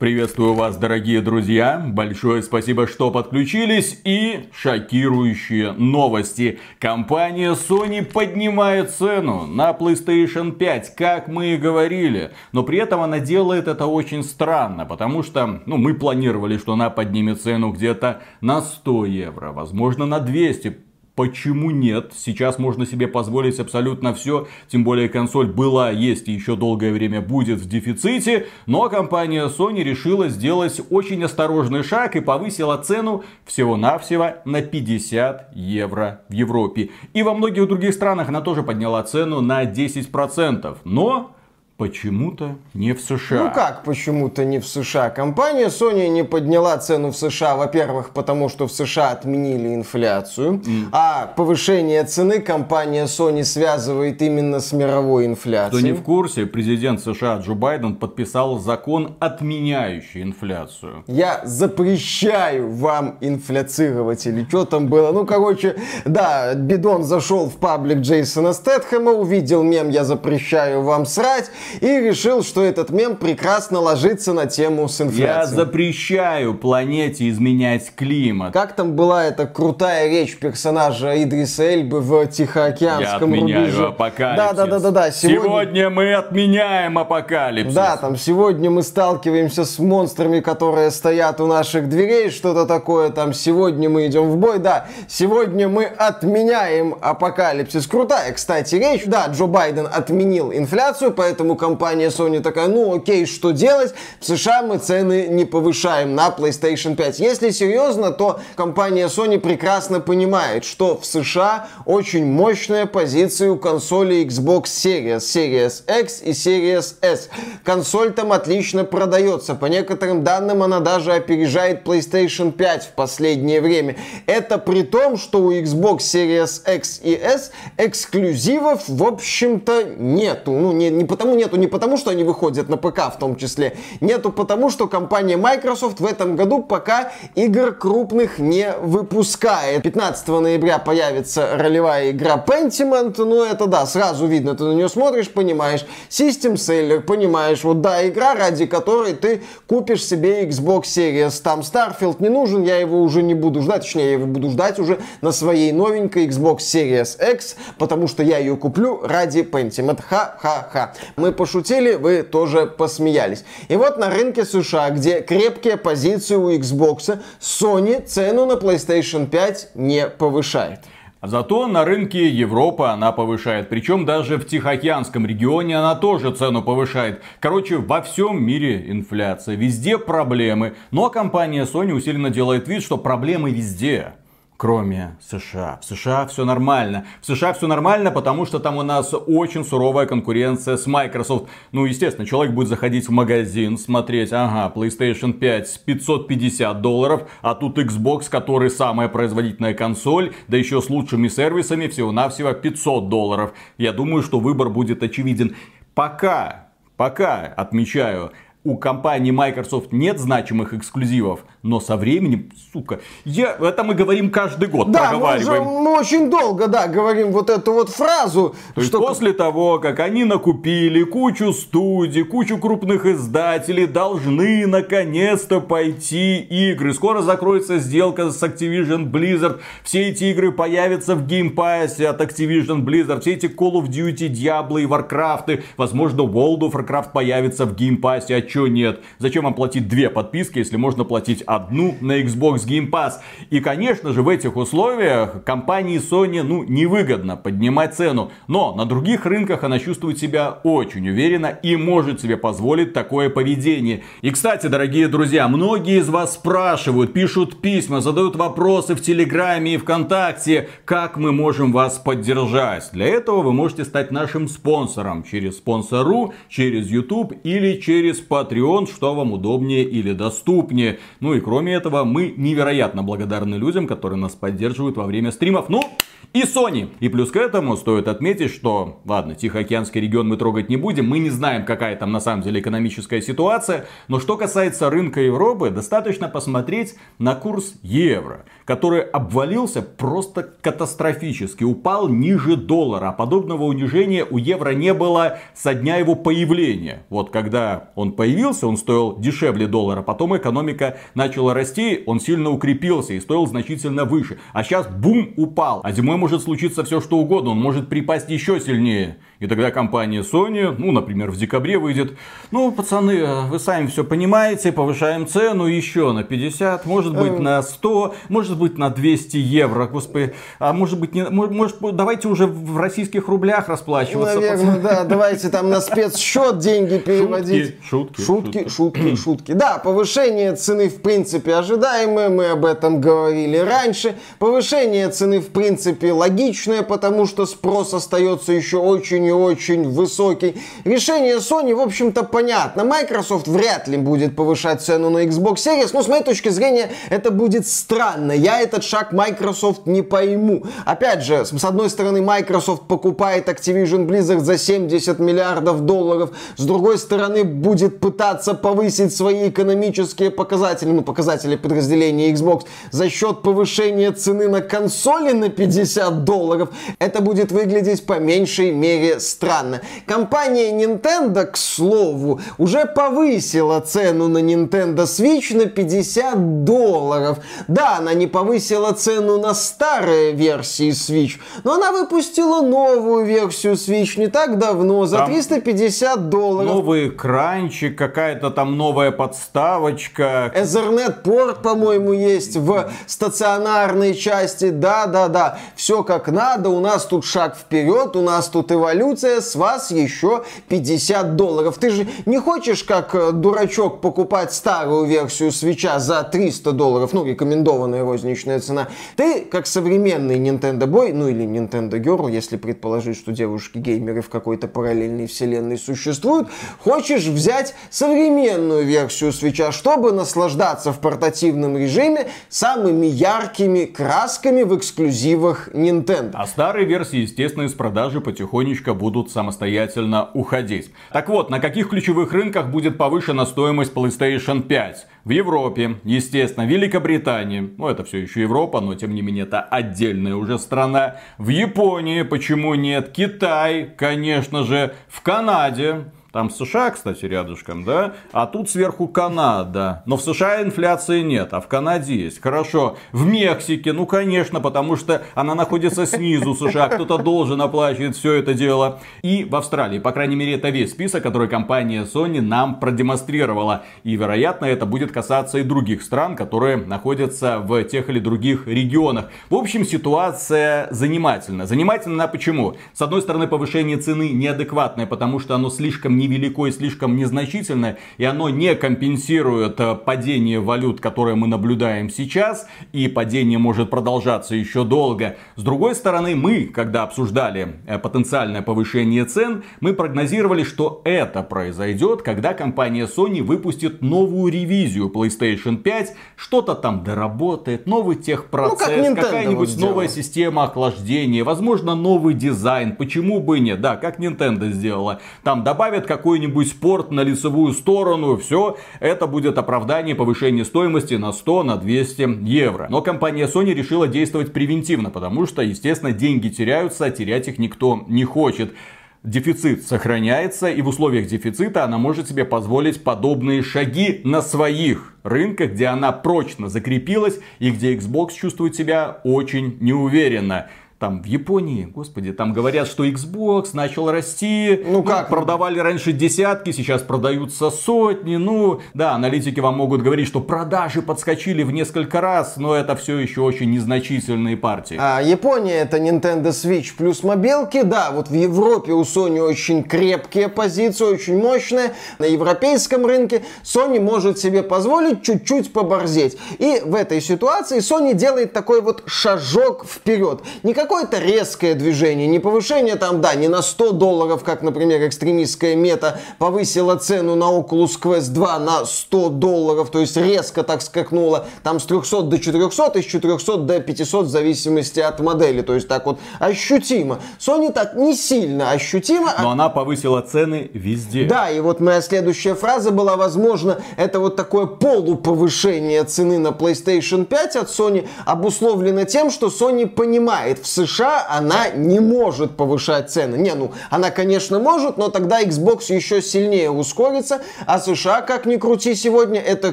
Приветствую 0.02 0.54
вас, 0.54 0.78
дорогие 0.78 1.20
друзья. 1.20 1.80
Большое 1.80 2.42
спасибо, 2.42 2.88
что 2.88 3.12
подключились. 3.12 4.00
И 4.04 4.48
шокирующие 4.52 5.70
новости. 5.74 6.58
Компания 6.80 7.52
Sony 7.52 8.04
поднимает 8.04 8.90
цену 8.90 9.46
на 9.46 9.70
PlayStation 9.70 10.50
5, 10.50 10.96
как 10.96 11.28
мы 11.28 11.54
и 11.54 11.56
говорили. 11.56 12.32
Но 12.50 12.64
при 12.64 12.78
этом 12.78 13.00
она 13.00 13.20
делает 13.20 13.68
это 13.68 13.86
очень 13.86 14.24
странно, 14.24 14.86
потому 14.86 15.22
что 15.22 15.62
ну, 15.66 15.76
мы 15.76 15.94
планировали, 15.94 16.58
что 16.58 16.72
она 16.72 16.90
поднимет 16.90 17.40
цену 17.40 17.70
где-то 17.70 18.22
на 18.40 18.60
100 18.60 19.06
евро, 19.06 19.52
возможно 19.52 20.04
на 20.04 20.18
200 20.18 20.78
Почему 21.14 21.70
нет? 21.70 22.12
Сейчас 22.16 22.58
можно 22.58 22.86
себе 22.86 23.06
позволить 23.06 23.60
абсолютно 23.60 24.14
все. 24.14 24.48
Тем 24.68 24.82
более 24.82 25.10
консоль 25.10 25.46
была, 25.46 25.90
есть 25.90 26.26
и 26.28 26.32
еще 26.32 26.56
долгое 26.56 26.90
время 26.90 27.20
будет 27.20 27.60
в 27.60 27.68
дефиците. 27.68 28.46
Но 28.64 28.88
компания 28.88 29.46
Sony 29.48 29.82
решила 29.82 30.30
сделать 30.30 30.80
очень 30.88 31.22
осторожный 31.22 31.82
шаг 31.82 32.16
и 32.16 32.20
повысила 32.20 32.78
цену 32.78 33.24
всего-навсего 33.44 34.36
на 34.46 34.62
50 34.62 35.50
евро 35.54 36.22
в 36.30 36.32
Европе. 36.32 36.88
И 37.12 37.22
во 37.22 37.34
многих 37.34 37.68
других 37.68 37.92
странах 37.92 38.30
она 38.30 38.40
тоже 38.40 38.62
подняла 38.62 39.02
цену 39.02 39.42
на 39.42 39.64
10%. 39.64 40.78
Но 40.84 41.36
Почему-то 41.76 42.56
не 42.74 42.92
в 42.92 43.00
США. 43.00 43.44
Ну 43.44 43.50
как 43.52 43.82
почему-то 43.82 44.44
не 44.44 44.60
в 44.60 44.66
США? 44.66 45.10
Компания 45.10 45.66
Sony 45.66 46.08
не 46.08 46.22
подняла 46.22 46.78
цену 46.78 47.10
в 47.10 47.16
США, 47.16 47.56
во-первых, 47.56 48.10
потому 48.10 48.48
что 48.48 48.68
в 48.68 48.72
США 48.72 49.10
отменили 49.10 49.74
инфляцию, 49.74 50.60
mm. 50.64 50.88
а 50.92 51.32
повышение 51.34 52.04
цены 52.04 52.40
компания 52.40 53.06
Sony 53.06 53.42
связывает 53.42 54.22
именно 54.22 54.60
с 54.60 54.72
мировой 54.72 55.26
инфляцией. 55.26 55.80
Кто 55.80 55.80
не 55.80 55.92
в 55.92 56.02
курсе, 56.02 56.46
президент 56.46 57.00
США 57.00 57.38
Джо 57.38 57.54
Байден 57.54 57.96
подписал 57.96 58.58
закон, 58.58 59.16
отменяющий 59.18 60.22
инфляцию. 60.22 61.04
Я 61.08 61.40
запрещаю 61.44 62.70
вам 62.70 63.16
инфляцировать 63.20 64.26
или 64.26 64.44
что 64.48 64.66
там 64.66 64.86
было. 64.86 65.10
Ну, 65.10 65.26
короче, 65.26 65.76
да, 66.04 66.54
Бидон 66.54 67.02
зашел 67.02 67.46
в 67.46 67.56
паблик 67.56 67.98
Джейсона 67.98 68.52
Стэтхэма, 68.52 69.10
увидел 69.10 69.62
мем 69.62 69.88
«Я 69.88 70.04
запрещаю 70.04 70.82
вам 70.82 71.06
срать», 71.06 71.50
и 71.80 72.00
решил, 72.00 72.42
что 72.42 72.62
этот 72.62 72.90
мем 72.90 73.16
прекрасно 73.16 73.80
ложится 73.80 74.32
на 74.32 74.46
тему 74.46 74.88
с 74.88 75.00
инфляцией. 75.00 75.56
Я 75.58 75.64
запрещаю 75.64 76.54
планете 76.54 77.28
изменять 77.28 77.94
климат. 77.94 78.52
Как 78.52 78.74
там 78.74 78.92
была 78.92 79.24
эта 79.24 79.46
крутая 79.46 80.08
речь 80.08 80.38
персонажа 80.38 81.22
Идриса 81.22 81.64
Эльбы 81.64 82.00
в 82.00 82.26
Тихоокеанском 82.26 83.32
Я 83.32 83.38
отменяю 83.38 83.64
рубеже? 83.66 83.86
апокалипсис. 83.86 84.36
Да, 84.36 84.52
да, 84.52 84.66
да, 84.66 84.78
да, 84.78 84.90
да. 84.90 85.10
Сегодня... 85.10 85.42
сегодня 85.42 85.90
мы 85.90 86.14
отменяем 86.14 86.98
апокалипсис. 86.98 87.74
Да, 87.74 87.96
там 87.96 88.16
сегодня 88.16 88.70
мы 88.70 88.82
сталкиваемся 88.82 89.64
с 89.64 89.78
монстрами, 89.78 90.40
которые 90.40 90.90
стоят 90.90 91.40
у 91.40 91.46
наших 91.46 91.88
дверей, 91.88 92.30
что-то 92.30 92.66
такое 92.66 93.10
там. 93.10 93.32
Сегодня 93.32 93.88
мы 93.88 94.06
идем 94.06 94.30
в 94.30 94.36
бой, 94.36 94.58
да. 94.58 94.86
Сегодня 95.08 95.68
мы 95.68 95.84
отменяем 95.84 96.96
апокалипсис. 97.00 97.86
Крутая, 97.86 98.32
кстати, 98.32 98.76
речь. 98.76 99.04
Да, 99.06 99.26
Джо 99.28 99.46
Байден 99.46 99.88
отменил 99.92 100.52
инфляцию, 100.52 101.12
поэтому 101.12 101.51
компания 101.56 102.08
Sony 102.08 102.40
такая, 102.40 102.68
ну 102.68 102.94
окей, 102.94 103.26
что 103.26 103.50
делать? 103.50 103.94
В 104.20 104.26
США 104.26 104.62
мы 104.62 104.78
цены 104.78 105.28
не 105.28 105.44
повышаем 105.44 106.14
на 106.14 106.28
PlayStation 106.28 106.96
5. 106.96 107.18
Если 107.18 107.50
серьезно, 107.50 108.10
то 108.10 108.40
компания 108.56 109.06
Sony 109.06 109.38
прекрасно 109.38 110.00
понимает, 110.00 110.64
что 110.64 110.98
в 110.98 111.06
США 111.06 111.68
очень 111.86 112.24
мощная 112.24 112.86
позиция 112.86 113.50
у 113.50 113.56
консоли 113.56 114.24
Xbox 114.24 114.64
Series, 114.64 115.18
Series 115.18 116.00
X 116.00 116.22
и 116.22 116.30
Series 116.30 116.94
S. 117.02 117.28
Консоль 117.64 118.12
там 118.12 118.32
отлично 118.32 118.84
продается. 118.84 119.54
По 119.54 119.66
некоторым 119.66 120.24
данным 120.24 120.62
она 120.62 120.80
даже 120.80 121.12
опережает 121.12 121.86
PlayStation 121.86 122.52
5 122.52 122.84
в 122.84 122.90
последнее 122.92 123.60
время. 123.60 123.96
Это 124.26 124.58
при 124.58 124.82
том, 124.82 125.16
что 125.16 125.42
у 125.42 125.52
Xbox 125.52 125.98
Series 125.98 126.76
X 126.76 127.00
и 127.02 127.14
S 127.14 127.52
эксклюзивов, 127.76 128.88
в 128.88 129.04
общем-то, 129.04 129.84
нету. 129.98 130.52
Ну, 130.52 130.72
не, 130.72 130.90
не 130.90 131.04
потому 131.04 131.34
нету 131.42 131.56
не 131.56 131.66
потому, 131.66 131.96
что 131.96 132.10
они 132.10 132.22
выходят 132.22 132.68
на 132.68 132.76
ПК 132.76 133.12
в 133.12 133.18
том 133.18 133.36
числе, 133.36 133.76
нету 134.00 134.30
потому, 134.30 134.70
что 134.70 134.86
компания 134.86 135.36
Microsoft 135.36 135.98
в 135.98 136.06
этом 136.06 136.36
году 136.36 136.62
пока 136.62 137.12
игр 137.34 137.72
крупных 137.72 138.38
не 138.38 138.72
выпускает. 138.80 139.82
15 139.82 140.28
ноября 140.28 140.78
появится 140.78 141.56
ролевая 141.56 142.12
игра 142.12 142.42
Pentiment, 142.46 143.14
ну 143.18 143.42
это 143.42 143.66
да, 143.66 143.86
сразу 143.86 144.26
видно, 144.26 144.54
ты 144.54 144.62
на 144.62 144.72
нее 144.72 144.88
смотришь, 144.88 145.30
понимаешь, 145.30 145.84
System 146.08 146.54
Seller, 146.54 147.00
понимаешь, 147.00 147.64
вот 147.64 147.80
да, 147.80 148.06
игра, 148.08 148.34
ради 148.34 148.66
которой 148.66 149.14
ты 149.14 149.42
купишь 149.66 150.04
себе 150.04 150.44
Xbox 150.44 150.82
Series, 150.82 151.42
там 151.42 151.60
Starfield 151.60 152.16
не 152.20 152.28
нужен, 152.28 152.62
я 152.62 152.76
его 152.76 153.02
уже 153.02 153.22
не 153.22 153.34
буду 153.34 153.62
ждать, 153.62 153.82
точнее, 153.82 154.04
я 154.04 154.12
его 154.12 154.26
буду 154.26 154.50
ждать 154.50 154.78
уже 154.78 155.00
на 155.22 155.32
своей 155.32 155.72
новенькой 155.72 156.28
Xbox 156.28 156.58
Series 156.58 157.32
X, 157.34 157.56
потому 157.78 158.06
что 158.06 158.22
я 158.22 158.38
ее 158.38 158.56
куплю 158.56 159.00
ради 159.02 159.40
Pentiment. 159.40 160.00
Ха-ха-ха. 160.08 160.92
Мы 161.16 161.31
пошутили, 161.32 161.94
вы 161.94 162.22
тоже 162.22 162.66
посмеялись. 162.66 163.44
И 163.68 163.76
вот 163.76 163.98
на 163.98 164.10
рынке 164.10 164.44
США, 164.44 164.90
где 164.90 165.20
крепкие 165.20 165.76
позиции 165.76 166.36
у 166.36 166.50
Xbox, 166.50 167.20
Sony 167.40 168.04
цену 168.04 168.46
на 168.46 168.52
PlayStation 168.52 169.26
5 169.26 169.70
не 169.74 170.06
повышает. 170.06 170.80
Зато 171.24 171.68
на 171.68 171.84
рынке 171.84 172.28
Европы 172.28 172.84
она 172.86 173.12
повышает. 173.12 173.68
Причем 173.68 174.04
даже 174.04 174.38
в 174.38 174.44
Тихоокеанском 174.44 175.24
регионе 175.24 175.78
она 175.78 175.94
тоже 175.94 176.32
цену 176.32 176.62
повышает. 176.62 177.22
Короче, 177.38 177.76
во 177.76 178.02
всем 178.02 178.42
мире 178.42 178.90
инфляция. 178.90 179.54
Везде 179.54 179.98
проблемы. 179.98 180.74
Но 180.90 181.10
компания 181.10 181.64
Sony 181.64 181.92
усиленно 181.92 182.30
делает 182.30 182.66
вид, 182.66 182.82
что 182.82 182.98
проблемы 182.98 183.52
везде 183.52 184.14
кроме 184.62 185.16
США. 185.20 185.80
В 185.82 185.84
США 185.84 186.24
все 186.28 186.44
нормально. 186.44 187.04
В 187.20 187.26
США 187.26 187.52
все 187.52 187.66
нормально, 187.66 188.12
потому 188.12 188.46
что 188.46 188.60
там 188.60 188.76
у 188.76 188.84
нас 188.84 189.12
очень 189.12 189.64
суровая 189.64 190.06
конкуренция 190.06 190.76
с 190.76 190.86
Microsoft. 190.86 191.48
Ну, 191.72 191.84
естественно, 191.84 192.24
человек 192.24 192.54
будет 192.54 192.68
заходить 192.68 193.08
в 193.08 193.10
магазин, 193.10 193.76
смотреть, 193.76 194.32
ага, 194.32 194.72
PlayStation 194.72 195.32
5 195.32 195.80
550 195.84 196.80
долларов, 196.80 197.28
а 197.42 197.56
тут 197.56 197.76
Xbox, 197.76 198.30
который 198.30 198.70
самая 198.70 199.08
производительная 199.08 199.74
консоль, 199.74 200.32
да 200.46 200.56
еще 200.56 200.80
с 200.80 200.88
лучшими 200.88 201.26
сервисами, 201.26 201.88
всего-навсего 201.88 202.52
500 202.52 203.08
долларов. 203.08 203.54
Я 203.78 203.92
думаю, 203.92 204.22
что 204.22 204.38
выбор 204.38 204.68
будет 204.68 205.02
очевиден. 205.02 205.56
Пока, 205.96 206.68
пока, 206.96 207.52
отмечаю, 207.56 208.30
у 208.64 208.76
компании 208.76 209.32
Microsoft 209.32 209.92
нет 209.92 210.20
значимых 210.20 210.72
эксклюзивов, 210.72 211.40
но 211.62 211.80
со 211.80 211.96
временем, 211.96 212.50
сука, 212.72 213.00
я, 213.24 213.56
это 213.60 213.82
мы 213.82 213.94
говорим 213.94 214.30
каждый 214.30 214.68
год, 214.68 214.90
Да, 214.92 215.04
мы, 215.04 215.08
проговариваем. 215.18 215.62
уже- 215.66 215.80
мы 215.80 215.98
очень 215.98 216.30
долго, 216.30 216.68
да, 216.68 216.86
говорим 216.86 217.32
вот 217.32 217.50
эту 217.50 217.72
вот 217.72 217.88
фразу, 217.88 218.54
То 218.76 218.80
что 218.82 219.00
после 219.00 219.32
того, 219.32 219.80
как 219.80 219.98
они 219.98 220.22
накупили 220.24 221.02
кучу 221.02 221.52
студий, 221.52 222.22
кучу 222.24 222.56
крупных 222.58 223.04
издателей, 223.06 223.86
должны 223.86 224.66
наконец-то 224.68 225.60
пойти 225.60 226.38
игры. 226.38 226.94
Скоро 226.94 227.20
закроется 227.22 227.78
сделка 227.78 228.30
с 228.30 228.40
Activision 228.42 229.10
Blizzard. 229.10 229.58
Все 229.82 230.08
эти 230.10 230.24
игры 230.24 230.52
появятся 230.52 231.16
в 231.16 231.26
Game 231.26 231.52
Pass 231.54 232.02
от 232.04 232.20
Activision 232.20 232.82
Blizzard. 232.84 233.20
Все 233.22 233.32
эти 233.32 233.46
Call 233.46 233.72
of 233.72 233.88
Duty, 233.88 234.28
Diablo 234.28 234.80
и 234.80 234.86
Warcraft. 234.86 235.62
Возможно, 235.76 236.20
World 236.22 236.60
of 236.60 236.72
Warcraft 236.72 237.12
появится 237.12 237.66
в 237.66 237.74
Game 237.74 238.00
Pass. 238.00 238.26
Чё 238.52 238.66
нет? 238.66 239.00
Зачем 239.18 239.44
вам 239.44 239.54
платить 239.54 239.88
две 239.88 240.10
подписки, 240.10 240.58
если 240.58 240.76
можно 240.76 241.04
платить 241.04 241.40
одну 241.46 241.96
на 242.02 242.20
Xbox 242.20 242.66
Game 242.66 242.90
Pass? 242.90 243.12
И, 243.48 243.60
конечно 243.60 244.12
же, 244.12 244.22
в 244.22 244.28
этих 244.28 244.56
условиях 244.56 245.42
компании 245.44 245.98
Sony, 245.98 246.42
ну, 246.42 246.62
невыгодно 246.62 247.38
поднимать 247.38 247.94
цену. 247.94 248.30
Но 248.48 248.74
на 248.74 248.84
других 248.84 249.24
рынках 249.24 249.64
она 249.64 249.78
чувствует 249.78 250.18
себя 250.18 250.58
очень 250.64 251.08
уверенно 251.08 251.46
и 251.46 251.76
может 251.76 252.20
себе 252.20 252.36
позволить 252.36 252.92
такое 252.92 253.30
поведение. 253.30 254.02
И, 254.20 254.30
кстати, 254.30 254.66
дорогие 254.66 255.08
друзья, 255.08 255.48
многие 255.48 256.00
из 256.00 256.10
вас 256.10 256.34
спрашивают, 256.34 257.14
пишут 257.14 257.62
письма, 257.62 258.02
задают 258.02 258.36
вопросы 258.36 258.94
в 258.94 259.00
Телеграме 259.00 259.76
и 259.76 259.78
ВКонтакте, 259.78 260.68
как 260.84 261.16
мы 261.16 261.32
можем 261.32 261.72
вас 261.72 261.98
поддержать. 261.98 262.90
Для 262.92 263.06
этого 263.06 263.40
вы 263.40 263.54
можете 263.54 263.86
стать 263.86 264.10
нашим 264.10 264.46
спонсором 264.46 265.24
через 265.24 265.56
спонсору, 265.56 266.34
через 266.50 266.90
YouTube 266.90 267.32
или 267.44 267.80
через 267.80 268.22
Patreon, 268.22 268.41
что 268.86 269.14
вам 269.14 269.32
удобнее 269.32 269.84
или 269.84 270.12
доступнее. 270.12 270.98
Ну 271.20 271.34
и 271.34 271.40
кроме 271.40 271.74
этого, 271.74 272.04
мы 272.04 272.32
невероятно 272.36 273.02
благодарны 273.02 273.56
людям, 273.56 273.86
которые 273.86 274.18
нас 274.18 274.32
поддерживают 274.34 274.96
во 274.96 275.04
время 275.04 275.32
стримов. 275.32 275.68
Ну, 275.68 275.82
и 276.32 276.42
Sony. 276.42 276.88
И 277.00 277.08
плюс 277.08 277.30
к 277.30 277.36
этому 277.36 277.76
стоит 277.76 278.08
отметить, 278.08 278.50
что, 278.50 279.00
ладно, 279.04 279.34
Тихоокеанский 279.34 280.00
регион 280.00 280.28
мы 280.28 280.36
трогать 280.36 280.68
не 280.68 280.76
будем, 280.76 281.08
мы 281.08 281.18
не 281.18 281.30
знаем, 281.30 281.64
какая 281.64 281.94
там 281.96 282.10
на 282.10 282.20
самом 282.20 282.42
деле 282.42 282.60
экономическая 282.60 283.20
ситуация, 283.20 283.86
но 284.08 284.18
что 284.18 284.36
касается 284.36 284.88
рынка 284.88 285.20
Европы, 285.20 285.70
достаточно 285.70 286.28
посмотреть 286.28 286.94
на 287.18 287.34
курс 287.34 287.74
евро, 287.82 288.44
который 288.64 289.02
обвалился 289.02 289.82
просто 289.82 290.42
катастрофически, 290.42 291.64
упал 291.64 292.08
ниже 292.08 292.56
доллара, 292.56 293.10
а 293.10 293.12
подобного 293.12 293.64
унижения 293.64 294.24
у 294.24 294.38
евро 294.38 294.70
не 294.70 294.94
было 294.94 295.38
со 295.54 295.74
дня 295.74 295.96
его 295.96 296.14
появления. 296.14 297.04
Вот 297.10 297.30
когда 297.30 297.90
он 297.94 298.12
появился, 298.12 298.66
он 298.66 298.76
стоил 298.76 299.18
дешевле 299.18 299.66
доллара, 299.66 300.02
потом 300.02 300.36
экономика 300.36 300.96
начала 301.14 301.52
расти, 301.52 302.02
он 302.06 302.20
сильно 302.20 302.50
укрепился 302.50 303.12
и 303.12 303.20
стоил 303.20 303.46
значительно 303.46 304.04
выше. 304.04 304.38
А 304.52 304.64
сейчас 304.64 304.86
бум 304.86 305.34
упал, 305.36 305.80
а 305.84 305.92
зимой 305.92 306.16
может 306.22 306.40
случиться 306.42 306.84
все 306.84 307.00
что 307.00 307.16
угодно, 307.18 307.50
он 307.50 307.58
может 307.58 307.88
припасть 307.88 308.30
еще 308.30 308.60
сильнее. 308.60 309.16
И 309.40 309.48
тогда 309.48 309.72
компания 309.72 310.20
Sony, 310.20 310.72
ну, 310.78 310.92
например, 310.92 311.32
в 311.32 311.36
декабре 311.36 311.76
выйдет, 311.76 312.12
ну, 312.52 312.70
пацаны, 312.70 313.26
вы 313.50 313.58
сами 313.58 313.88
все 313.88 314.04
понимаете, 314.04 314.70
повышаем 314.70 315.26
цену 315.26 315.66
еще 315.66 316.12
на 316.12 316.22
50, 316.22 316.86
может 316.86 317.12
быть 317.18 317.40
на 317.40 317.60
100, 317.60 318.14
может 318.28 318.56
быть 318.56 318.78
на 318.78 318.90
200 318.90 319.36
евро, 319.38 319.88
господи, 319.88 320.32
а 320.60 320.72
может 320.72 321.00
быть, 321.00 321.12
не, 321.12 321.24
мо- 321.24 321.48
может, 321.48 321.78
давайте 321.80 322.28
уже 322.28 322.46
в 322.46 322.76
российских 322.76 323.26
рублях 323.26 323.68
расплачиваться. 323.68 324.36
Наверное, 324.36 324.76
пацаны. 324.76 324.82
да. 324.82 325.04
Давайте 325.04 325.48
там 325.48 325.70
на 325.70 325.80
спецсчет 325.80 326.58
деньги 326.58 326.98
переводить. 326.98 327.74
шутки, 327.84 328.20
шутки, 328.20 328.68
шутки, 328.68 329.16
шутки. 329.24 329.52
Да, 329.52 329.78
повышение 329.78 330.54
цены 330.54 330.88
в 330.88 331.02
принципе 331.02 331.56
ожидаемое, 331.56 332.28
мы 332.28 332.46
об 332.50 332.64
этом 332.64 333.00
говорили 333.00 333.56
раньше. 333.56 334.14
Повышение 334.38 335.08
цены 335.08 335.40
в 335.40 335.48
принципе 335.48 336.11
логичное, 336.12 336.82
потому 336.82 337.26
что 337.26 337.46
спрос 337.46 337.94
остается 337.94 338.52
еще 338.52 338.78
очень 338.78 339.24
и 339.24 339.32
очень 339.32 339.88
высокий. 339.88 340.60
Решение 340.84 341.36
Sony, 341.36 341.74
в 341.74 341.80
общем-то, 341.80 342.24
понятно. 342.24 342.84
Microsoft 342.84 343.48
вряд 343.48 343.88
ли 343.88 343.96
будет 343.96 344.36
повышать 344.36 344.82
цену 344.82 345.10
на 345.10 345.24
Xbox 345.24 345.56
Series, 345.56 345.90
но 345.92 346.02
с 346.02 346.08
моей 346.08 346.22
точки 346.22 346.48
зрения 346.48 346.90
это 347.10 347.30
будет 347.30 347.66
странно. 347.66 348.32
Я 348.32 348.60
этот 348.60 348.84
шаг 348.84 349.12
Microsoft 349.12 349.86
не 349.86 350.02
пойму. 350.02 350.64
Опять 350.84 351.22
же, 351.22 351.44
с 351.44 351.64
одной 351.64 351.90
стороны, 351.90 352.20
Microsoft 352.20 352.82
покупает 352.82 353.48
Activision 353.48 354.06
Blizzard 354.06 354.40
за 354.40 354.58
70 354.58 355.18
миллиардов 355.18 355.80
долларов, 355.80 356.30
с 356.56 356.64
другой 356.64 356.98
стороны, 356.98 357.44
будет 357.44 358.00
пытаться 358.00 358.54
повысить 358.54 359.14
свои 359.14 359.48
экономические 359.48 360.30
показатели, 360.30 360.90
ну, 360.90 361.02
показатели 361.02 361.56
подразделения 361.56 362.32
Xbox, 362.32 362.62
за 362.90 363.08
счет 363.08 363.42
повышения 363.42 364.10
цены 364.12 364.48
на 364.48 364.60
консоли 364.60 365.32
на 365.32 365.48
50 365.48 366.01
долларов. 366.10 366.70
Это 366.98 367.20
будет 367.20 367.52
выглядеть 367.52 368.04
по 368.06 368.18
меньшей 368.18 368.72
мере 368.72 369.20
странно. 369.20 369.80
Компания 370.06 370.72
Nintendo, 370.72 371.46
к 371.46 371.56
слову, 371.56 372.40
уже 372.58 372.86
повысила 372.86 373.80
цену 373.80 374.28
на 374.28 374.38
Nintendo 374.38 375.04
Switch 375.04 375.56
на 375.56 375.66
50 375.66 376.64
долларов. 376.64 377.38
Да, 377.68 377.98
она 377.98 378.14
не 378.14 378.26
повысила 378.26 378.92
цену 378.92 379.38
на 379.38 379.54
старые 379.54 380.32
версии 380.32 380.90
Switch, 380.90 381.38
но 381.64 381.74
она 381.74 381.92
выпустила 381.92 382.60
новую 382.62 383.24
версию 383.24 383.74
Switch 383.74 384.18
не 384.18 384.28
так 384.28 384.58
давно, 384.58 385.06
за 385.06 385.18
Там 385.18 385.26
350 385.26 386.28
долларов. 386.28 386.74
Новый 386.74 387.08
экранчик, 387.08 387.96
какая-то 387.96 388.50
там 388.50 388.76
новая 388.76 389.10
подставочка. 389.10 390.52
Ethernet 390.54 391.22
порт, 391.22 391.62
по-моему, 391.62 392.12
есть 392.12 392.56
в 392.56 392.90
стационарной 393.06 394.14
части. 394.14 394.70
Да-да-да, 394.70 395.58
все 395.76 395.91
как 396.00 396.28
надо. 396.28 396.70
У 396.70 396.80
нас 396.80 397.04
тут 397.04 397.26
шаг 397.26 397.56
вперед, 397.56 398.16
у 398.16 398.22
нас 398.22 398.48
тут 398.48 398.72
эволюция. 398.72 399.42
С 399.42 399.54
вас 399.54 399.90
еще 399.90 400.44
50 400.68 401.36
долларов. 401.36 401.76
Ты 401.78 401.90
же 401.90 402.08
не 402.24 402.38
хочешь, 402.38 402.84
как 402.84 403.14
э, 403.14 403.32
дурачок, 403.32 404.00
покупать 404.00 404.54
старую 404.54 405.04
версию 405.04 405.52
свеча 405.52 405.98
за 405.98 406.22
300 406.22 406.72
долларов, 406.72 407.12
ну, 407.12 407.24
рекомендованная 407.24 408.02
розничная 408.02 408.60
цена. 408.60 408.88
Ты, 409.16 409.42
как 409.42 409.66
современный 409.66 410.38
Nintendo 410.38 410.86
Boy, 410.86 411.12
ну 411.12 411.28
или 411.28 411.44
Nintendo 411.44 412.00
Girl, 412.02 412.30
если 412.30 412.56
предположить, 412.56 413.18
что 413.18 413.32
девушки-геймеры 413.32 414.22
в 414.22 414.30
какой-то 414.30 414.68
параллельной 414.68 415.26
вселенной 415.26 415.76
существуют, 415.76 416.48
хочешь 416.82 417.24
взять 417.24 417.74
современную 417.90 418.84
версию 418.84 419.32
свеча, 419.32 419.72
чтобы 419.72 420.12
наслаждаться 420.12 420.92
в 420.92 421.00
портативном 421.00 421.76
режиме 421.76 422.28
самыми 422.48 423.06
яркими 423.06 423.84
красками 423.84 424.62
в 424.62 424.76
эксклюзивах 424.76 425.68
Nintendo. 425.82 426.30
А 426.34 426.46
старые 426.46 426.86
версии, 426.86 427.20
естественно, 427.20 427.64
из 427.64 427.72
продажи 427.72 428.20
потихонечку 428.20 428.94
будут 428.94 429.30
самостоятельно 429.30 430.30
уходить. 430.34 430.90
Так 431.12 431.28
вот, 431.28 431.50
на 431.50 431.60
каких 431.60 431.88
ключевых 431.88 432.32
рынках 432.32 432.68
будет 432.68 432.98
повышена 432.98 433.46
стоимость 433.46 433.92
PlayStation 433.92 434.62
5? 434.62 435.06
В 435.24 435.30
Европе, 435.30 435.96
естественно, 436.04 436.66
Великобритании, 436.66 437.72
ну 437.76 437.88
это 437.88 438.04
все 438.04 438.18
еще 438.18 438.40
Европа, 438.40 438.80
но 438.80 438.94
тем 438.94 439.14
не 439.14 439.22
менее 439.22 439.44
это 439.44 439.60
отдельная 439.60 440.34
уже 440.34 440.58
страна. 440.58 441.16
В 441.38 441.48
Японии, 441.48 442.22
почему 442.22 442.74
нет? 442.74 443.12
Китай, 443.12 443.92
конечно 443.96 444.64
же, 444.64 444.94
в 445.08 445.22
Канаде. 445.22 446.06
Там 446.32 446.48
США, 446.48 446.90
кстати, 446.90 447.26
рядышком, 447.26 447.84
да? 447.84 448.14
А 448.32 448.46
тут 448.46 448.70
сверху 448.70 449.06
Канада. 449.06 450.02
Но 450.06 450.16
в 450.16 450.22
США 450.22 450.62
инфляции 450.62 451.20
нет, 451.20 451.52
а 451.52 451.60
в 451.60 451.68
Канаде 451.68 452.16
есть. 452.16 452.40
Хорошо. 452.40 452.96
В 453.12 453.26
Мексике, 453.26 453.92
ну, 453.92 454.06
конечно, 454.06 454.60
потому 454.60 454.96
что 454.96 455.22
она 455.34 455.54
находится 455.54 456.06
снизу 456.06 456.54
США. 456.54 456.88
Кто-то 456.88 457.18
должен 457.18 457.60
оплачивать 457.60 458.16
все 458.16 458.32
это 458.32 458.54
дело. 458.54 459.00
И 459.20 459.44
в 459.44 459.54
Австралии. 459.54 459.98
По 459.98 460.12
крайней 460.12 460.36
мере, 460.36 460.54
это 460.54 460.70
весь 460.70 460.92
список, 460.92 461.22
который 461.22 461.48
компания 461.48 462.04
Sony 462.04 462.40
нам 462.40 462.80
продемонстрировала. 462.80 463.84
И, 464.02 464.16
вероятно, 464.16 464.64
это 464.64 464.86
будет 464.86 465.12
касаться 465.12 465.58
и 465.58 465.62
других 465.62 466.02
стран, 466.02 466.34
которые 466.34 466.78
находятся 466.78 467.58
в 467.58 467.84
тех 467.84 468.08
или 468.08 468.20
других 468.20 468.66
регионах. 468.66 469.30
В 469.50 469.54
общем, 469.54 469.84
ситуация 469.84 470.88
занимательна. 470.92 471.66
Занимательна 471.66 472.26
почему? 472.26 472.76
С 472.94 473.02
одной 473.02 473.20
стороны, 473.20 473.46
повышение 473.48 473.98
цены 473.98 474.30
неадекватное, 474.30 475.06
потому 475.06 475.38
что 475.38 475.54
оно 475.54 475.68
слишком 475.68 476.21
невелико 476.22 476.66
и 476.66 476.70
слишком 476.72 477.16
незначительное, 477.16 477.98
и 478.18 478.24
оно 478.24 478.48
не 478.48 478.74
компенсирует 478.74 479.80
э, 479.80 479.94
падение 479.94 480.60
валют, 480.60 481.00
которое 481.00 481.34
мы 481.34 481.48
наблюдаем 481.48 482.10
сейчас, 482.10 482.66
и 482.92 483.08
падение 483.08 483.58
может 483.58 483.90
продолжаться 483.90 484.54
еще 484.54 484.84
долго. 484.84 485.36
С 485.56 485.62
другой 485.62 485.94
стороны, 485.94 486.36
мы, 486.36 486.64
когда 486.64 487.02
обсуждали 487.02 487.76
э, 487.86 487.98
потенциальное 487.98 488.62
повышение 488.62 489.24
цен, 489.24 489.64
мы 489.80 489.92
прогнозировали, 489.92 490.62
что 490.62 491.02
это 491.04 491.42
произойдет, 491.42 492.22
когда 492.22 492.54
компания 492.54 493.06
Sony 493.06 493.42
выпустит 493.42 494.02
новую 494.02 494.52
ревизию 494.52 495.10
PlayStation 495.14 495.76
5, 495.76 496.14
что-то 496.36 496.74
там 496.74 497.04
доработает, 497.04 497.86
новый 497.86 498.16
техпроцесс, 498.16 498.88
Ну, 498.88 499.14
как 499.16 499.24
какая-нибудь 499.24 499.70
вот 499.70 499.80
новая 499.80 500.08
система 500.08 500.64
охлаждения, 500.64 501.44
возможно, 501.44 501.94
новый 501.94 502.34
дизайн, 502.34 502.96
почему 502.96 503.40
бы 503.40 503.58
и 503.58 503.60
нет, 503.60 503.80
да, 503.80 503.96
как 503.96 504.18
Nintendo 504.18 504.70
сделала. 504.70 505.20
Там 505.42 505.64
добавят 505.64 506.06
какой-нибудь 506.16 506.68
спорт 506.68 507.10
на 507.10 507.22
лицевую 507.22 507.72
сторону, 507.72 508.36
все, 508.36 508.76
это 509.00 509.26
будет 509.26 509.56
оправдание 509.56 510.14
повышения 510.14 510.64
стоимости 510.64 511.14
на 511.14 511.32
100, 511.32 511.62
на 511.62 511.76
200 511.76 512.44
евро. 512.44 512.86
Но 512.90 513.00
компания 513.00 513.46
Sony 513.46 513.72
решила 513.72 514.06
действовать 514.06 514.52
превентивно, 514.52 515.08
потому 515.08 515.46
что, 515.46 515.62
естественно, 515.62 516.12
деньги 516.12 516.48
теряются, 516.48 517.06
а 517.06 517.10
терять 517.10 517.48
их 517.48 517.58
никто 517.58 518.04
не 518.08 518.24
хочет 518.24 518.74
дефицит 519.22 519.86
сохраняется, 519.86 520.68
и 520.68 520.82
в 520.82 520.88
условиях 520.88 521.28
дефицита 521.28 521.84
она 521.84 521.96
может 521.96 522.28
себе 522.28 522.44
позволить 522.44 523.04
подобные 523.04 523.62
шаги 523.62 524.20
на 524.24 524.42
своих 524.42 525.14
рынках, 525.22 525.72
где 525.72 525.86
она 525.86 526.10
прочно 526.10 526.68
закрепилась 526.68 527.38
и 527.60 527.70
где 527.70 527.94
Xbox 527.94 528.32
чувствует 528.34 528.74
себя 528.74 529.20
очень 529.22 529.78
неуверенно 529.80 530.68
там 531.02 531.20
в 531.20 531.26
Японии, 531.26 531.84
господи, 531.92 532.32
там 532.32 532.52
говорят, 532.52 532.86
что 532.86 533.04
Xbox 533.04 533.70
начал 533.72 534.08
расти. 534.08 534.84
Ну, 534.84 534.98
ну 534.98 535.02
как? 535.02 535.28
Продавали 535.30 535.80
раньше 535.80 536.12
десятки, 536.12 536.70
сейчас 536.70 537.02
продаются 537.02 537.70
сотни. 537.70 538.36
Ну, 538.36 538.80
да, 538.94 539.14
аналитики 539.14 539.58
вам 539.58 539.78
могут 539.78 540.02
говорить, 540.02 540.28
что 540.28 540.40
продажи 540.40 541.02
подскочили 541.02 541.64
в 541.64 541.72
несколько 541.72 542.20
раз, 542.20 542.56
но 542.56 542.76
это 542.76 542.94
все 542.94 543.18
еще 543.18 543.40
очень 543.40 543.72
незначительные 543.72 544.56
партии. 544.56 544.96
А 545.00 545.20
Япония 545.20 545.78
это 545.78 545.96
Nintendo 545.96 546.50
Switch 546.50 546.92
плюс 546.96 547.24
мобилки. 547.24 547.82
Да, 547.82 548.12
вот 548.12 548.28
в 548.28 548.34
Европе 548.34 548.92
у 548.92 549.02
Sony 549.02 549.40
очень 549.40 549.82
крепкие 549.82 550.48
позиции, 550.48 551.02
очень 551.02 551.36
мощные. 551.36 551.94
На 552.20 552.26
европейском 552.26 553.04
рынке 553.06 553.42
Sony 553.64 553.98
может 553.98 554.38
себе 554.38 554.62
позволить 554.62 555.24
чуть-чуть 555.24 555.72
поборзеть. 555.72 556.38
И 556.60 556.80
в 556.84 556.94
этой 556.94 557.20
ситуации 557.20 557.78
Sony 557.78 558.14
делает 558.14 558.52
такой 558.52 558.80
вот 558.80 559.02
шажок 559.06 559.84
вперед. 559.84 560.42
Никакой 560.62 560.91
какое-то 560.92 561.20
резкое 561.20 561.74
движение, 561.74 562.26
не 562.26 562.38
повышение 562.38 562.96
там, 562.96 563.22
да, 563.22 563.34
не 563.34 563.48
на 563.48 563.62
100 563.62 563.92
долларов, 563.92 564.44
как, 564.44 564.60
например, 564.60 565.08
экстремистская 565.08 565.74
мета 565.74 566.20
повысила 566.36 566.96
цену 566.96 567.34
на 567.34 567.44
Oculus 567.44 567.98
Quest 567.98 568.32
2 568.32 568.58
на 568.58 568.84
100 568.84 569.30
долларов, 569.30 569.90
то 569.90 570.00
есть 570.00 570.18
резко 570.18 570.62
так 570.62 570.82
скакнула, 570.82 571.46
там 571.62 571.80
с 571.80 571.86
300 571.86 572.22
до 572.24 572.38
400 572.38 572.98
и 572.98 573.02
с 573.02 573.06
400 573.06 573.56
до 573.56 573.80
500 573.80 574.26
в 574.26 574.28
зависимости 574.28 575.00
от 575.00 575.18
модели, 575.20 575.62
то 575.62 575.74
есть 575.74 575.88
так 575.88 576.04
вот 576.04 576.18
ощутимо. 576.38 577.20
Sony 577.40 577.72
так 577.72 577.94
не 577.94 578.14
сильно 578.14 578.72
ощутимо. 578.72 579.32
А 579.34 579.42
Но 579.42 579.48
а... 579.48 579.52
она 579.52 579.70
повысила 579.70 580.20
цены 580.20 580.70
везде. 580.74 581.24
Да, 581.24 581.50
и 581.50 581.58
вот 581.60 581.80
моя 581.80 582.02
следующая 582.02 582.54
фраза 582.54 582.90
была, 582.90 583.16
возможно, 583.16 583.80
это 583.96 584.20
вот 584.20 584.36
такое 584.36 584.66
полуповышение 584.66 586.04
цены 586.04 586.38
на 586.38 586.48
PlayStation 586.48 587.24
5 587.24 587.56
от 587.56 587.68
Sony 587.70 588.06
обусловлено 588.26 589.04
тем, 589.04 589.30
что 589.30 589.46
Sony 589.46 589.86
понимает 589.86 590.58
в 590.58 590.66
США 590.86 591.26
она 591.28 591.68
не 591.70 592.00
может 592.00 592.56
повышать 592.56 593.10
цены. 593.10 593.36
Не, 593.36 593.54
ну, 593.54 593.72
она, 593.90 594.10
конечно, 594.10 594.58
может, 594.58 594.96
но 594.96 595.08
тогда 595.08 595.42
Xbox 595.42 595.92
еще 595.92 596.22
сильнее 596.22 596.70
ускорится, 596.70 597.42
а 597.66 597.78
США, 597.78 598.22
как 598.22 598.46
ни 598.46 598.56
крути 598.56 598.94
сегодня, 598.94 599.40
это 599.40 599.72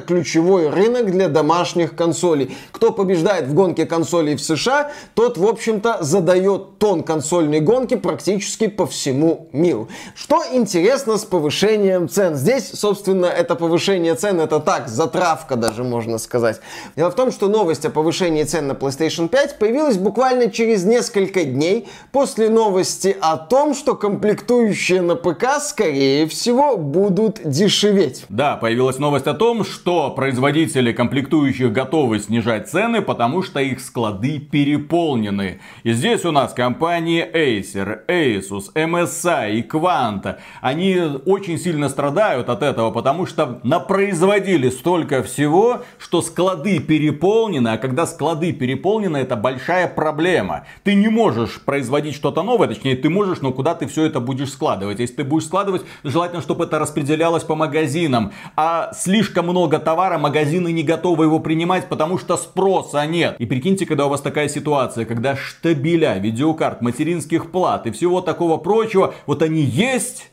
ключевой 0.00 0.68
рынок 0.68 1.10
для 1.10 1.28
домашних 1.28 1.96
консолей. 1.96 2.56
Кто 2.72 2.92
побеждает 2.92 3.46
в 3.46 3.54
гонке 3.54 3.86
консолей 3.86 4.36
в 4.36 4.40
США, 4.40 4.92
тот, 5.14 5.38
в 5.38 5.46
общем-то, 5.46 5.98
задает 6.00 6.78
тон 6.78 7.02
консольной 7.02 7.60
гонки 7.60 7.96
практически 7.96 8.68
по 8.68 8.86
всему 8.86 9.48
миру. 9.52 9.88
Что 10.14 10.42
интересно 10.52 11.16
с 11.16 11.24
повышением 11.24 12.08
цен? 12.08 12.34
Здесь, 12.34 12.70
собственно, 12.72 13.26
это 13.26 13.54
повышение 13.54 14.14
цен, 14.14 14.40
это 14.40 14.60
так, 14.60 14.88
затравка 14.88 15.56
даже, 15.56 15.84
можно 15.84 16.18
сказать. 16.18 16.60
Дело 16.96 17.10
в 17.10 17.14
том, 17.14 17.32
что 17.32 17.48
новость 17.48 17.84
о 17.84 17.90
повышении 17.90 18.44
цен 18.44 18.68
на 18.68 18.72
PlayStation 18.72 19.28
5 19.28 19.58
появилась 19.58 19.96
буквально 19.96 20.50
через 20.50 20.84
несколько 20.84 20.99
несколько 21.00 21.44
дней 21.44 21.88
после 22.12 22.50
новости 22.50 23.16
о 23.22 23.38
том, 23.38 23.74
что 23.74 23.94
комплектующие 23.94 25.00
на 25.00 25.16
ПК, 25.16 25.58
скорее 25.58 26.26
всего, 26.26 26.76
будут 26.76 27.40
дешеветь. 27.42 28.26
Да, 28.28 28.56
появилась 28.56 28.98
новость 28.98 29.26
о 29.26 29.32
том, 29.32 29.64
что 29.64 30.10
производители 30.10 30.92
комплектующих 30.92 31.72
готовы 31.72 32.18
снижать 32.18 32.68
цены, 32.68 33.00
потому 33.00 33.42
что 33.42 33.60
их 33.60 33.80
склады 33.80 34.40
переполнены. 34.40 35.60
И 35.84 35.92
здесь 35.92 36.26
у 36.26 36.32
нас 36.32 36.52
компании 36.52 37.26
Acer, 37.26 38.00
Asus, 38.06 38.64
MSI 38.74 39.54
и 39.54 39.62
Quanta. 39.62 40.36
Они 40.60 41.00
очень 41.24 41.58
сильно 41.58 41.88
страдают 41.88 42.50
от 42.50 42.62
этого, 42.62 42.90
потому 42.90 43.24
что 43.24 43.60
напроизводили 43.62 44.68
столько 44.68 45.22
всего, 45.22 45.80
что 45.96 46.20
склады 46.20 46.78
переполнены, 46.78 47.68
а 47.68 47.78
когда 47.78 48.04
склады 48.04 48.52
переполнены, 48.52 49.16
это 49.16 49.36
большая 49.36 49.88
проблема. 49.88 50.66
Ты 50.84 50.89
ты 50.90 50.96
не 50.96 51.06
можешь 51.06 51.60
производить 51.60 52.16
что-то 52.16 52.42
новое, 52.42 52.66
точнее, 52.66 52.96
ты 52.96 53.08
можешь, 53.08 53.42
но 53.42 53.52
куда 53.52 53.76
ты 53.76 53.86
все 53.86 54.06
это 54.06 54.18
будешь 54.18 54.50
складывать? 54.50 54.98
Если 54.98 55.14
ты 55.14 55.22
будешь 55.22 55.46
складывать, 55.46 55.82
желательно, 56.02 56.42
чтобы 56.42 56.64
это 56.64 56.80
распределялось 56.80 57.44
по 57.44 57.54
магазинам. 57.54 58.32
А 58.56 58.90
слишком 58.92 59.44
много 59.46 59.78
товара, 59.78 60.18
магазины 60.18 60.72
не 60.72 60.82
готовы 60.82 61.26
его 61.26 61.38
принимать, 61.38 61.88
потому 61.88 62.18
что 62.18 62.36
спроса 62.36 63.06
нет. 63.06 63.36
И 63.38 63.46
прикиньте, 63.46 63.86
когда 63.86 64.06
у 64.06 64.08
вас 64.08 64.20
такая 64.20 64.48
ситуация, 64.48 65.04
когда 65.04 65.36
штабеля 65.36 66.18
видеокарт, 66.18 66.82
материнских 66.82 67.52
плат 67.52 67.86
и 67.86 67.92
всего 67.92 68.20
такого 68.20 68.56
прочего, 68.56 69.14
вот 69.26 69.42
они 69.42 69.62
есть, 69.62 70.32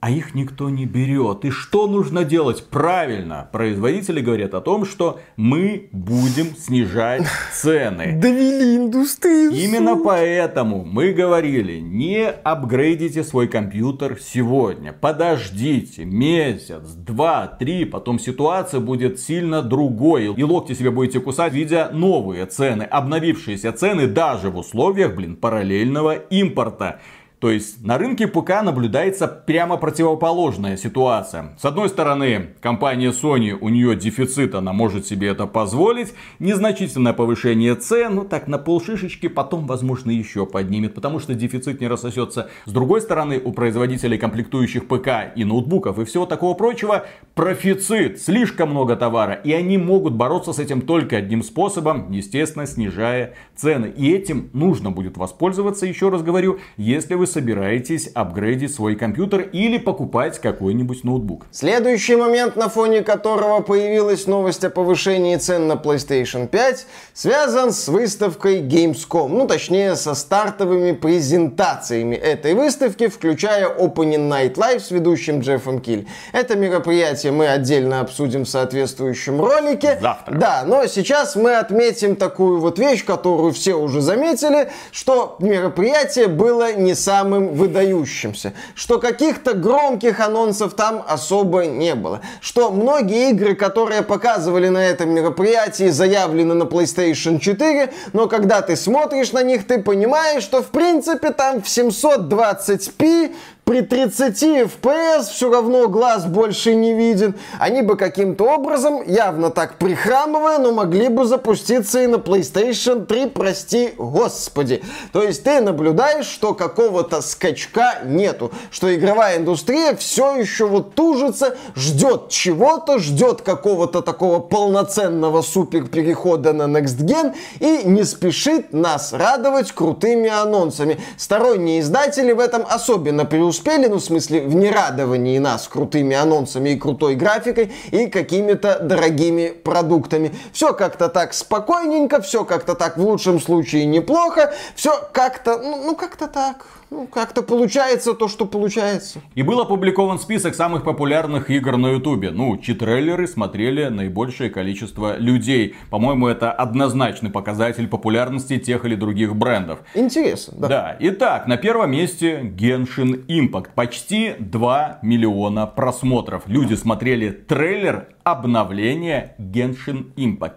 а 0.00 0.10
их 0.10 0.34
никто 0.34 0.70
не 0.70 0.86
берет. 0.86 1.44
И 1.44 1.50
что 1.50 1.88
нужно 1.88 2.24
делать? 2.24 2.64
Правильно, 2.70 3.48
производители 3.50 4.20
говорят 4.20 4.54
о 4.54 4.60
том, 4.60 4.84
что 4.84 5.20
мы 5.36 5.88
будем 5.92 6.54
снижать 6.56 7.26
цены. 7.52 8.12
Довели 8.22 8.76
индустрию. 8.76 9.50
Именно 9.50 9.96
поэтому 9.96 10.84
мы 10.84 11.12
говорили, 11.12 11.80
не 11.80 12.28
апгрейдите 12.28 13.24
свой 13.24 13.48
компьютер 13.48 14.18
сегодня. 14.20 14.92
Подождите 14.92 16.04
месяц, 16.04 16.84
два, 16.92 17.48
три, 17.48 17.84
потом 17.84 18.20
ситуация 18.20 18.80
будет 18.80 19.18
сильно 19.18 19.62
другой. 19.62 20.26
И 20.26 20.42
локти 20.44 20.74
себе 20.74 20.92
будете 20.92 21.18
кусать, 21.18 21.52
видя 21.52 21.90
новые 21.92 22.46
цены, 22.46 22.84
обновившиеся 22.84 23.72
цены 23.72 24.06
даже 24.06 24.50
в 24.50 24.58
условиях, 24.58 25.16
блин, 25.16 25.34
параллельного 25.34 26.14
импорта. 26.14 27.00
То 27.40 27.50
есть 27.50 27.84
на 27.84 27.98
рынке 27.98 28.26
ПК 28.26 28.62
наблюдается 28.64 29.28
прямо 29.28 29.76
противоположная 29.76 30.76
ситуация. 30.76 31.56
С 31.60 31.64
одной 31.64 31.88
стороны, 31.88 32.48
компания 32.60 33.10
Sony, 33.10 33.56
у 33.60 33.68
нее 33.68 33.94
дефицит, 33.94 34.56
она 34.56 34.72
может 34.72 35.06
себе 35.06 35.28
это 35.28 35.46
позволить. 35.46 36.14
Незначительное 36.40 37.12
повышение 37.12 37.76
цен, 37.76 38.16
ну 38.16 38.24
так 38.24 38.48
на 38.48 38.58
полшишечки, 38.58 39.28
потом, 39.28 39.68
возможно, 39.68 40.10
еще 40.10 40.46
поднимет, 40.46 40.94
потому 40.94 41.20
что 41.20 41.34
дефицит 41.34 41.80
не 41.80 41.86
рассосется. 41.86 42.50
С 42.64 42.72
другой 42.72 43.00
стороны, 43.00 43.40
у 43.44 43.52
производителей 43.52 44.18
комплектующих 44.18 44.88
ПК 44.88 45.32
и 45.36 45.44
ноутбуков 45.44 46.00
и 46.00 46.04
всего 46.04 46.26
такого 46.26 46.54
прочего, 46.54 47.06
профицит, 47.34 48.20
слишком 48.20 48.70
много 48.70 48.96
товара. 48.96 49.34
И 49.34 49.52
они 49.52 49.78
могут 49.78 50.14
бороться 50.14 50.52
с 50.52 50.58
этим 50.58 50.80
только 50.80 51.18
одним 51.18 51.44
способом, 51.44 52.10
естественно, 52.10 52.66
снижая 52.66 53.34
цены. 53.54 53.92
И 53.96 54.10
этим 54.10 54.50
нужно 54.52 54.90
будет 54.90 55.16
воспользоваться, 55.16 55.86
еще 55.86 56.08
раз 56.08 56.22
говорю, 56.22 56.58
если 56.76 57.14
вы 57.14 57.27
собираетесь 57.28 58.08
апгрейдить 58.14 58.74
свой 58.74 58.96
компьютер 58.96 59.42
или 59.42 59.78
покупать 59.78 60.38
какой-нибудь 60.40 61.04
ноутбук. 61.04 61.46
Следующий 61.50 62.16
момент, 62.16 62.56
на 62.56 62.68
фоне 62.68 63.02
которого 63.02 63.60
появилась 63.60 64.26
новость 64.26 64.64
о 64.64 64.70
повышении 64.70 65.36
цен 65.36 65.68
на 65.68 65.74
PlayStation 65.74 66.48
5, 66.48 66.86
связан 67.12 67.72
с 67.72 67.88
выставкой 67.88 68.60
Gamescom. 68.62 69.28
Ну, 69.28 69.46
точнее, 69.46 69.94
со 69.96 70.14
стартовыми 70.14 70.92
презентациями 70.92 72.16
этой 72.16 72.54
выставки, 72.54 73.08
включая 73.08 73.68
Opening 73.68 74.28
Night 74.28 74.54
Live 74.54 74.80
с 74.80 74.90
ведущим 74.90 75.40
Джеффом 75.40 75.80
Киль. 75.80 76.08
Это 76.32 76.56
мероприятие 76.56 77.32
мы 77.32 77.48
отдельно 77.48 78.00
обсудим 78.00 78.44
в 78.44 78.48
соответствующем 78.48 79.40
ролике. 79.40 79.98
Завтра. 80.00 80.34
Да, 80.34 80.64
но 80.66 80.86
сейчас 80.86 81.36
мы 81.36 81.56
отметим 81.56 82.16
такую 82.16 82.60
вот 82.60 82.78
вещь, 82.78 83.04
которую 83.04 83.52
все 83.52 83.74
уже 83.74 84.00
заметили, 84.00 84.70
что 84.92 85.36
мероприятие 85.40 86.28
было 86.28 86.72
не 86.72 86.94
самым 86.94 87.17
самым 87.18 87.54
выдающимся. 87.54 88.52
Что 88.74 88.98
каких-то 88.98 89.54
громких 89.54 90.20
анонсов 90.20 90.74
там 90.74 91.04
особо 91.08 91.66
не 91.66 91.94
было. 91.94 92.20
Что 92.40 92.70
многие 92.70 93.30
игры, 93.30 93.54
которые 93.54 94.02
показывали 94.02 94.68
на 94.68 94.78
этом 94.78 95.10
мероприятии, 95.10 95.90
заявлены 95.90 96.54
на 96.54 96.64
PlayStation 96.64 97.40
4, 97.40 97.92
но 98.12 98.28
когда 98.28 98.60
ты 98.62 98.76
смотришь 98.76 99.32
на 99.32 99.42
них, 99.42 99.66
ты 99.66 99.82
понимаешь, 99.82 100.42
что 100.42 100.62
в 100.62 100.66
принципе 100.66 101.30
там 101.30 101.60
в 101.60 101.66
720p 101.66 103.34
при 103.68 103.82
30 103.82 104.42
FPS 104.42 105.24
все 105.24 105.52
равно 105.52 105.88
глаз 105.88 106.24
больше 106.24 106.74
не 106.74 106.94
виден. 106.94 107.34
Они 107.58 107.82
бы 107.82 107.98
каким-то 107.98 108.44
образом, 108.54 109.02
явно 109.06 109.50
так 109.50 109.74
прихрамывая, 109.74 110.56
но 110.56 110.72
могли 110.72 111.08
бы 111.08 111.26
запуститься 111.26 112.00
и 112.00 112.06
на 112.06 112.14
PlayStation 112.14 113.04
3, 113.04 113.26
прости 113.26 113.92
господи. 113.98 114.82
То 115.12 115.22
есть 115.22 115.44
ты 115.44 115.60
наблюдаешь, 115.60 116.24
что 116.24 116.54
какого-то 116.54 117.20
скачка 117.20 117.98
нету, 118.06 118.52
что 118.70 118.94
игровая 118.94 119.36
индустрия 119.36 119.94
все 119.96 120.36
еще 120.36 120.66
вот 120.66 120.94
тужится, 120.94 121.54
ждет 121.76 122.30
чего-то, 122.30 122.98
ждет 122.98 123.42
какого-то 123.42 124.00
такого 124.00 124.38
полноценного 124.38 125.42
супер 125.42 125.88
перехода 125.88 126.54
на 126.54 126.62
Next 126.62 127.04
Gen 127.04 127.34
и 127.60 127.86
не 127.86 128.04
спешит 128.04 128.72
нас 128.72 129.12
радовать 129.12 129.72
крутыми 129.72 130.30
анонсами. 130.30 130.98
Сторонние 131.18 131.80
издатели 131.80 132.32
в 132.32 132.40
этом 132.40 132.64
особенно 132.66 133.26
преуспевают 133.26 133.57
преуспели, 133.58 133.86
ну, 133.88 133.96
в 133.96 134.04
смысле, 134.04 134.42
в 134.42 134.54
нерадовании 134.54 135.38
нас 135.38 135.68
крутыми 135.68 136.14
анонсами 136.16 136.70
и 136.70 136.78
крутой 136.78 137.16
графикой 137.16 137.72
и 137.90 138.06
какими-то 138.06 138.78
дорогими 138.80 139.48
продуктами. 139.48 140.34
Все 140.52 140.72
как-то 140.72 141.08
так 141.08 141.34
спокойненько, 141.34 142.20
все 142.20 142.44
как-то 142.44 142.74
так 142.74 142.96
в 142.96 143.02
лучшем 143.02 143.40
случае 143.40 143.86
неплохо, 143.86 144.52
все 144.74 144.92
как-то, 145.12 145.58
ну, 145.58 145.82
ну 145.84 145.96
как-то 145.96 146.26
так 146.28 146.66
ну, 146.90 147.06
как-то 147.06 147.42
получается 147.42 148.14
то, 148.14 148.28
что 148.28 148.46
получается. 148.46 149.20
И 149.34 149.42
был 149.42 149.60
опубликован 149.60 150.18
список 150.18 150.54
самых 150.54 150.84
популярных 150.84 151.50
игр 151.50 151.76
на 151.76 151.92
Ютубе. 151.92 152.30
Ну, 152.30 152.56
чьи 152.58 152.74
трейлеры 152.74 153.26
смотрели 153.26 153.88
наибольшее 153.88 154.50
количество 154.50 155.16
людей. 155.18 155.76
По-моему, 155.90 156.28
это 156.28 156.50
однозначный 156.50 157.30
показатель 157.30 157.88
популярности 157.88 158.58
тех 158.58 158.84
или 158.84 158.94
других 158.94 159.36
брендов. 159.36 159.80
Интересно, 159.94 160.54
да. 160.58 160.68
Да. 160.68 160.96
Итак, 161.00 161.46
на 161.46 161.56
первом 161.56 161.92
месте 161.92 162.40
Genshin 162.40 163.26
Impact. 163.26 163.68
Почти 163.74 164.34
2 164.38 165.00
миллиона 165.02 165.66
просмотров. 165.66 166.44
Люди 166.46 166.74
смотрели 166.74 167.30
трейлер 167.30 168.08
обновления 168.24 169.34
Genshin 169.38 170.12
Impact. 170.16 170.54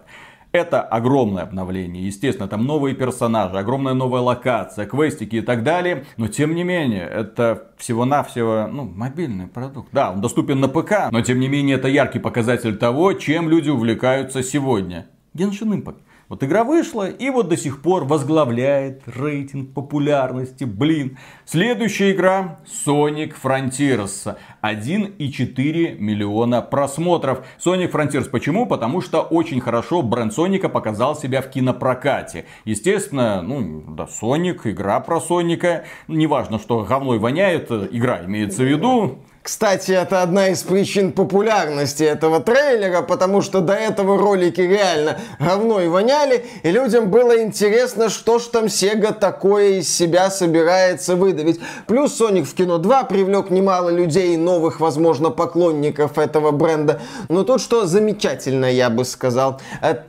Это 0.52 0.82
огромное 0.82 1.44
обновление. 1.44 2.04
Естественно, 2.06 2.46
там 2.46 2.66
новые 2.66 2.94
персонажи, 2.94 3.56
огромная 3.56 3.94
новая 3.94 4.20
локация, 4.20 4.84
квестики 4.84 5.36
и 5.36 5.40
так 5.40 5.62
далее. 5.62 6.04
Но 6.18 6.28
тем 6.28 6.54
не 6.54 6.62
менее, 6.62 7.08
это 7.08 7.68
всего-навсего 7.78 8.68
ну, 8.70 8.84
мобильный 8.84 9.46
продукт. 9.46 9.88
Да, 9.92 10.12
он 10.12 10.20
доступен 10.20 10.60
на 10.60 10.68
ПК, 10.68 11.10
но 11.10 11.22
тем 11.22 11.40
не 11.40 11.48
менее 11.48 11.76
это 11.76 11.88
яркий 11.88 12.18
показатель 12.18 12.76
того, 12.76 13.14
чем 13.14 13.48
люди 13.48 13.70
увлекаются 13.70 14.42
сегодня. 14.42 15.06
Genshin 15.34 15.82
Impact. 15.82 15.96
Вот 16.32 16.42
игра 16.42 16.64
вышла 16.64 17.10
и 17.10 17.28
вот 17.28 17.48
до 17.50 17.58
сих 17.58 17.82
пор 17.82 18.04
возглавляет 18.04 19.02
рейтинг 19.04 19.74
популярности. 19.74 20.64
Блин. 20.64 21.18
Следующая 21.44 22.12
игра 22.12 22.60
Sonic 22.64 23.34
Frontiers. 23.42 24.34
1,4 24.62 25.98
миллиона 25.98 26.62
просмотров. 26.62 27.44
Sonic 27.62 27.92
Frontiers 27.92 28.30
почему? 28.30 28.64
Потому 28.64 29.02
что 29.02 29.20
очень 29.20 29.60
хорошо 29.60 30.00
бренд 30.00 30.32
Соника 30.32 30.70
показал 30.70 31.16
себя 31.16 31.42
в 31.42 31.50
кинопрокате. 31.50 32.46
Естественно, 32.64 33.42
ну, 33.42 33.84
да, 33.88 34.06
Соник, 34.06 34.66
игра 34.66 35.00
про 35.00 35.20
Соника. 35.20 35.84
Неважно, 36.08 36.58
что 36.58 36.82
говной 36.82 37.18
воняет, 37.18 37.70
игра 37.70 38.24
имеется 38.24 38.62
в 38.62 38.66
виду. 38.66 39.18
Кстати, 39.42 39.90
это 39.90 40.22
одна 40.22 40.50
из 40.50 40.62
причин 40.62 41.10
популярности 41.10 42.04
этого 42.04 42.38
трейлера, 42.38 43.02
потому 43.02 43.42
что 43.42 43.60
до 43.60 43.72
этого 43.72 44.16
ролики 44.16 44.60
реально 44.60 45.18
говно 45.40 45.80
и 45.80 45.88
воняли, 45.88 46.46
и 46.62 46.70
людям 46.70 47.10
было 47.10 47.42
интересно, 47.42 48.08
что 48.08 48.38
ж 48.38 48.44
там 48.44 48.66
Sega 48.66 49.12
такое 49.12 49.80
из 49.80 49.92
себя 49.92 50.30
собирается 50.30 51.16
выдавить. 51.16 51.58
Плюс 51.88 52.20
Sonic 52.20 52.44
в 52.44 52.54
кино 52.54 52.78
2 52.78 53.02
привлек 53.04 53.50
немало 53.50 53.88
людей, 53.88 54.36
новых, 54.36 54.78
возможно, 54.78 55.30
поклонников 55.30 56.18
этого 56.18 56.52
бренда. 56.52 57.00
Но 57.28 57.42
тут 57.42 57.60
что 57.60 57.84
замечательно, 57.84 58.66
я 58.66 58.90
бы 58.90 59.04
сказал. 59.04 59.60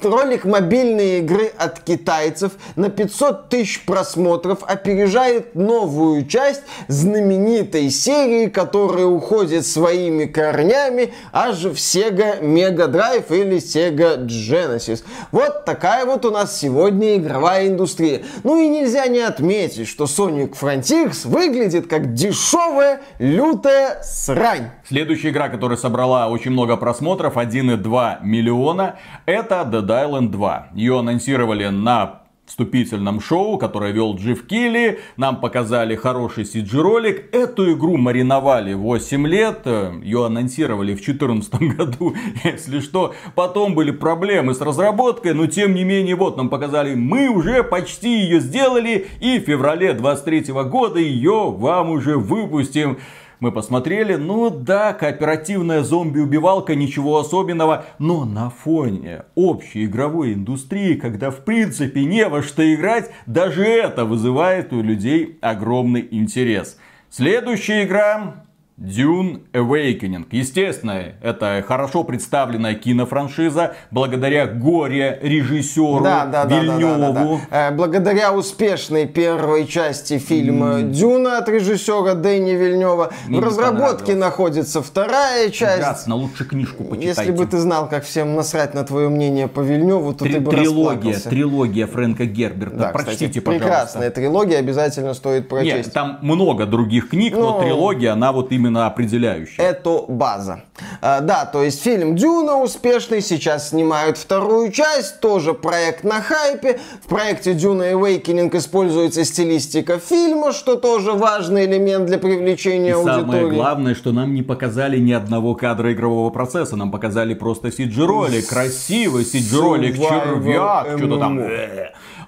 Ролик 0.04 0.46
мобильной 0.46 1.20
игры 1.20 1.52
от 1.58 1.80
китайцев 1.80 2.52
на 2.76 2.90
500 2.90 3.50
тысяч 3.50 3.84
просмотров 3.84 4.60
опережает 4.62 5.56
новую 5.56 6.28
часть 6.28 6.62
знаменитой 6.88 7.90
серии, 7.90 8.46
которая 8.46 9.23
уходит 9.24 9.66
своими 9.66 10.26
корнями 10.26 11.14
аж 11.32 11.64
в 11.64 11.74
Sega 11.74 12.42
Mega 12.42 12.92
Drive 12.92 13.26
или 13.30 13.58
Sega 13.58 14.26
Genesis. 14.26 15.04
Вот 15.32 15.66
такая 15.66 16.06
вот 16.06 16.26
у 16.26 16.32
нас 16.32 16.60
сегодня 16.60 17.16
игровая 17.16 17.68
индустрия. 17.70 18.24
Ну 18.44 18.62
и 18.62 18.68
нельзя 18.68 19.08
не 19.08 19.20
отметить, 19.20 19.88
что 19.88 20.06
Sonic 20.06 20.56
Frontiers 20.60 21.28
выглядит 21.28 21.88
как 21.88 22.14
дешевая, 22.14 23.02
лютая 23.20 24.02
срань. 24.04 24.72
Следующая 24.88 25.30
игра, 25.30 25.48
которая 25.50 25.78
собрала 25.78 26.28
очень 26.28 26.52
много 26.52 26.76
просмотров, 26.76 27.38
1,2 27.38 28.18
миллиона, 28.24 29.00
это 29.26 29.68
Dead 29.72 29.88
Island 29.88 30.30
2. 30.30 30.68
Ее 30.74 31.00
анонсировали 31.00 31.68
на 31.68 32.23
вступительном 32.46 33.22
шоу, 33.22 33.58
которое 33.58 33.92
вел 33.92 34.16
Джифф 34.16 34.46
Килли. 34.46 35.00
Нам 35.18 35.40
показали 35.40 35.96
хороший 35.96 36.44
CG-ролик. 36.44 37.34
Эту 37.34 37.74
игру 37.74 37.98
мариновали 37.98 38.74
8 38.74 39.28
лет. 39.28 39.66
Ее 39.66 40.26
анонсировали 40.26 40.94
в 40.94 41.04
2014 41.04 41.54
году, 41.78 42.16
если 42.44 42.80
что. 42.80 43.14
Потом 43.36 43.76
были 43.76 43.92
проблемы 43.92 44.54
с 44.54 44.62
разработкой, 44.62 45.34
но 45.34 45.48
тем 45.48 45.74
не 45.74 45.84
менее, 45.84 46.16
вот 46.16 46.38
нам 46.38 46.50
показали, 46.50 46.96
мы 46.96 47.30
уже 47.30 47.64
почти 47.64 48.20
ее 48.20 48.40
сделали. 48.40 49.08
И 49.20 49.40
в 49.40 49.44
феврале 49.44 49.94
23 49.94 50.54
года 50.54 51.00
ее 51.00 51.50
вам 51.50 51.92
уже 51.92 52.18
выпустим. 52.18 53.00
Мы 53.44 53.52
посмотрели, 53.52 54.16
ну 54.16 54.50
да, 54.50 54.94
кооперативная 54.94 55.84
зомби-убивалка, 55.84 56.76
ничего 56.76 57.20
особенного, 57.20 57.84
но 58.00 58.24
на 58.24 58.50
фоне 58.50 59.24
общей 59.36 59.84
игровой 59.84 60.32
индустрии, 60.32 60.94
когда 60.94 61.30
в 61.30 61.44
принципе 61.44 62.06
не 62.06 62.26
во 62.30 62.42
что 62.42 62.64
играть, 62.74 63.12
даже 63.26 63.66
это 63.66 64.06
вызывает 64.06 64.72
у 64.72 64.82
людей 64.82 65.40
огромный 65.42 66.08
интерес. 66.10 66.78
Следующая 67.10 67.84
игра 67.84 68.46
Dune 68.78 69.42
Awakening. 69.54 70.26
Естественно, 70.32 71.14
это 71.22 71.64
хорошо 71.66 72.04
представленная 72.04 72.74
кинофраншиза 72.74 73.76
благодаря 73.92 74.48
горе 74.48 75.20
режиссеру 75.22 76.04
да, 76.04 76.26
да, 76.26 76.46
Вильневу. 76.46 76.80
Да, 76.80 76.98
да, 76.98 77.12
да, 77.12 77.40
да. 77.52 77.68
Э, 77.70 77.72
благодаря 77.72 78.34
успешной 78.34 79.06
первой 79.06 79.68
части 79.68 80.18
фильма 80.18 80.80
mm. 80.80 80.90
Дюна 80.90 81.38
от 81.38 81.50
режиссера 81.50 82.16
Дэни 82.16 82.52
Вильнева. 82.52 83.14
Мне 83.28 83.40
в 83.40 83.44
разработке 83.44 84.16
находится 84.16 84.82
вторая 84.82 85.52
часть. 85.52 85.80
Ужасно, 85.80 86.16
лучше 86.16 86.44
книжку 86.44 86.84
почитайте. 86.84 87.22
Если 87.22 87.32
бы 87.32 87.46
ты 87.46 87.60
знал, 87.60 87.88
как 87.88 88.04
всем 88.04 88.34
насрать 88.36 88.74
на 88.74 88.84
твое 88.84 89.08
мнение 89.10 89.48
по 89.48 89.60
Вильневу, 89.60 90.14
то 90.14 90.26
Три, 90.26 90.34
ты 90.34 90.40
бы 90.40 90.50
Трилогия, 90.52 91.20
трилогия 91.20 91.86
Фрэнка 91.86 92.26
Герберта. 92.26 92.76
Да, 92.76 92.90
Прочтите, 92.90 93.28
кстати, 93.28 93.40
пожалуйста. 93.40 93.68
Прекрасная 93.68 94.10
трилогия, 94.10 94.58
обязательно 94.58 95.14
стоит 95.14 95.48
прочесть. 95.48 95.86
Нет, 95.86 95.94
там 95.94 96.18
много 96.24 96.66
других 96.66 97.10
книг, 97.10 97.34
но, 97.34 97.60
но 97.60 97.62
трилогия, 97.62 98.14
она 98.14 98.32
вот 98.32 98.52
именно 98.52 98.63
именно 98.64 98.88
определяющая. 98.88 99.64
Это 99.64 100.06
база. 100.08 100.64
А, 101.02 101.22
да, 101.22 101.46
то 101.46 101.64
есть 101.64 101.82
фильм 101.82 102.16
Дюна 102.16 102.58
успешный, 102.58 103.22
сейчас 103.22 103.70
снимают 103.70 104.18
вторую 104.18 104.72
часть, 104.72 105.20
тоже 105.20 105.54
проект 105.54 106.04
на 106.04 106.22
хайпе. 106.22 106.80
В 107.04 107.08
проекте 107.08 107.54
Дюна 107.54 107.92
Awakening 107.92 108.56
используется 108.58 109.26
стилистика 109.26 110.00
фильма, 110.00 110.52
что 110.54 110.76
тоже 110.76 111.12
важный 111.12 111.66
элемент 111.66 112.06
для 112.06 112.18
привлечения 112.18 112.90
И 112.90 112.92
аудитории. 112.92 113.22
самое 113.22 113.50
главное, 113.50 113.96
что 113.96 114.12
нам 114.12 114.34
не 114.34 114.42
показали 114.42 114.98
ни 114.98 115.12
одного 115.12 115.56
кадра 115.56 115.94
игрового 115.94 116.30
процесса, 116.30 116.76
нам 116.76 116.92
показали 116.92 117.34
просто 117.34 117.68
CG-ролик, 117.68 118.48
красивый 118.48 119.24
CG-ролик, 119.24 119.96
червяк, 119.98 120.98
что-то 120.98 121.20
там 121.20 121.40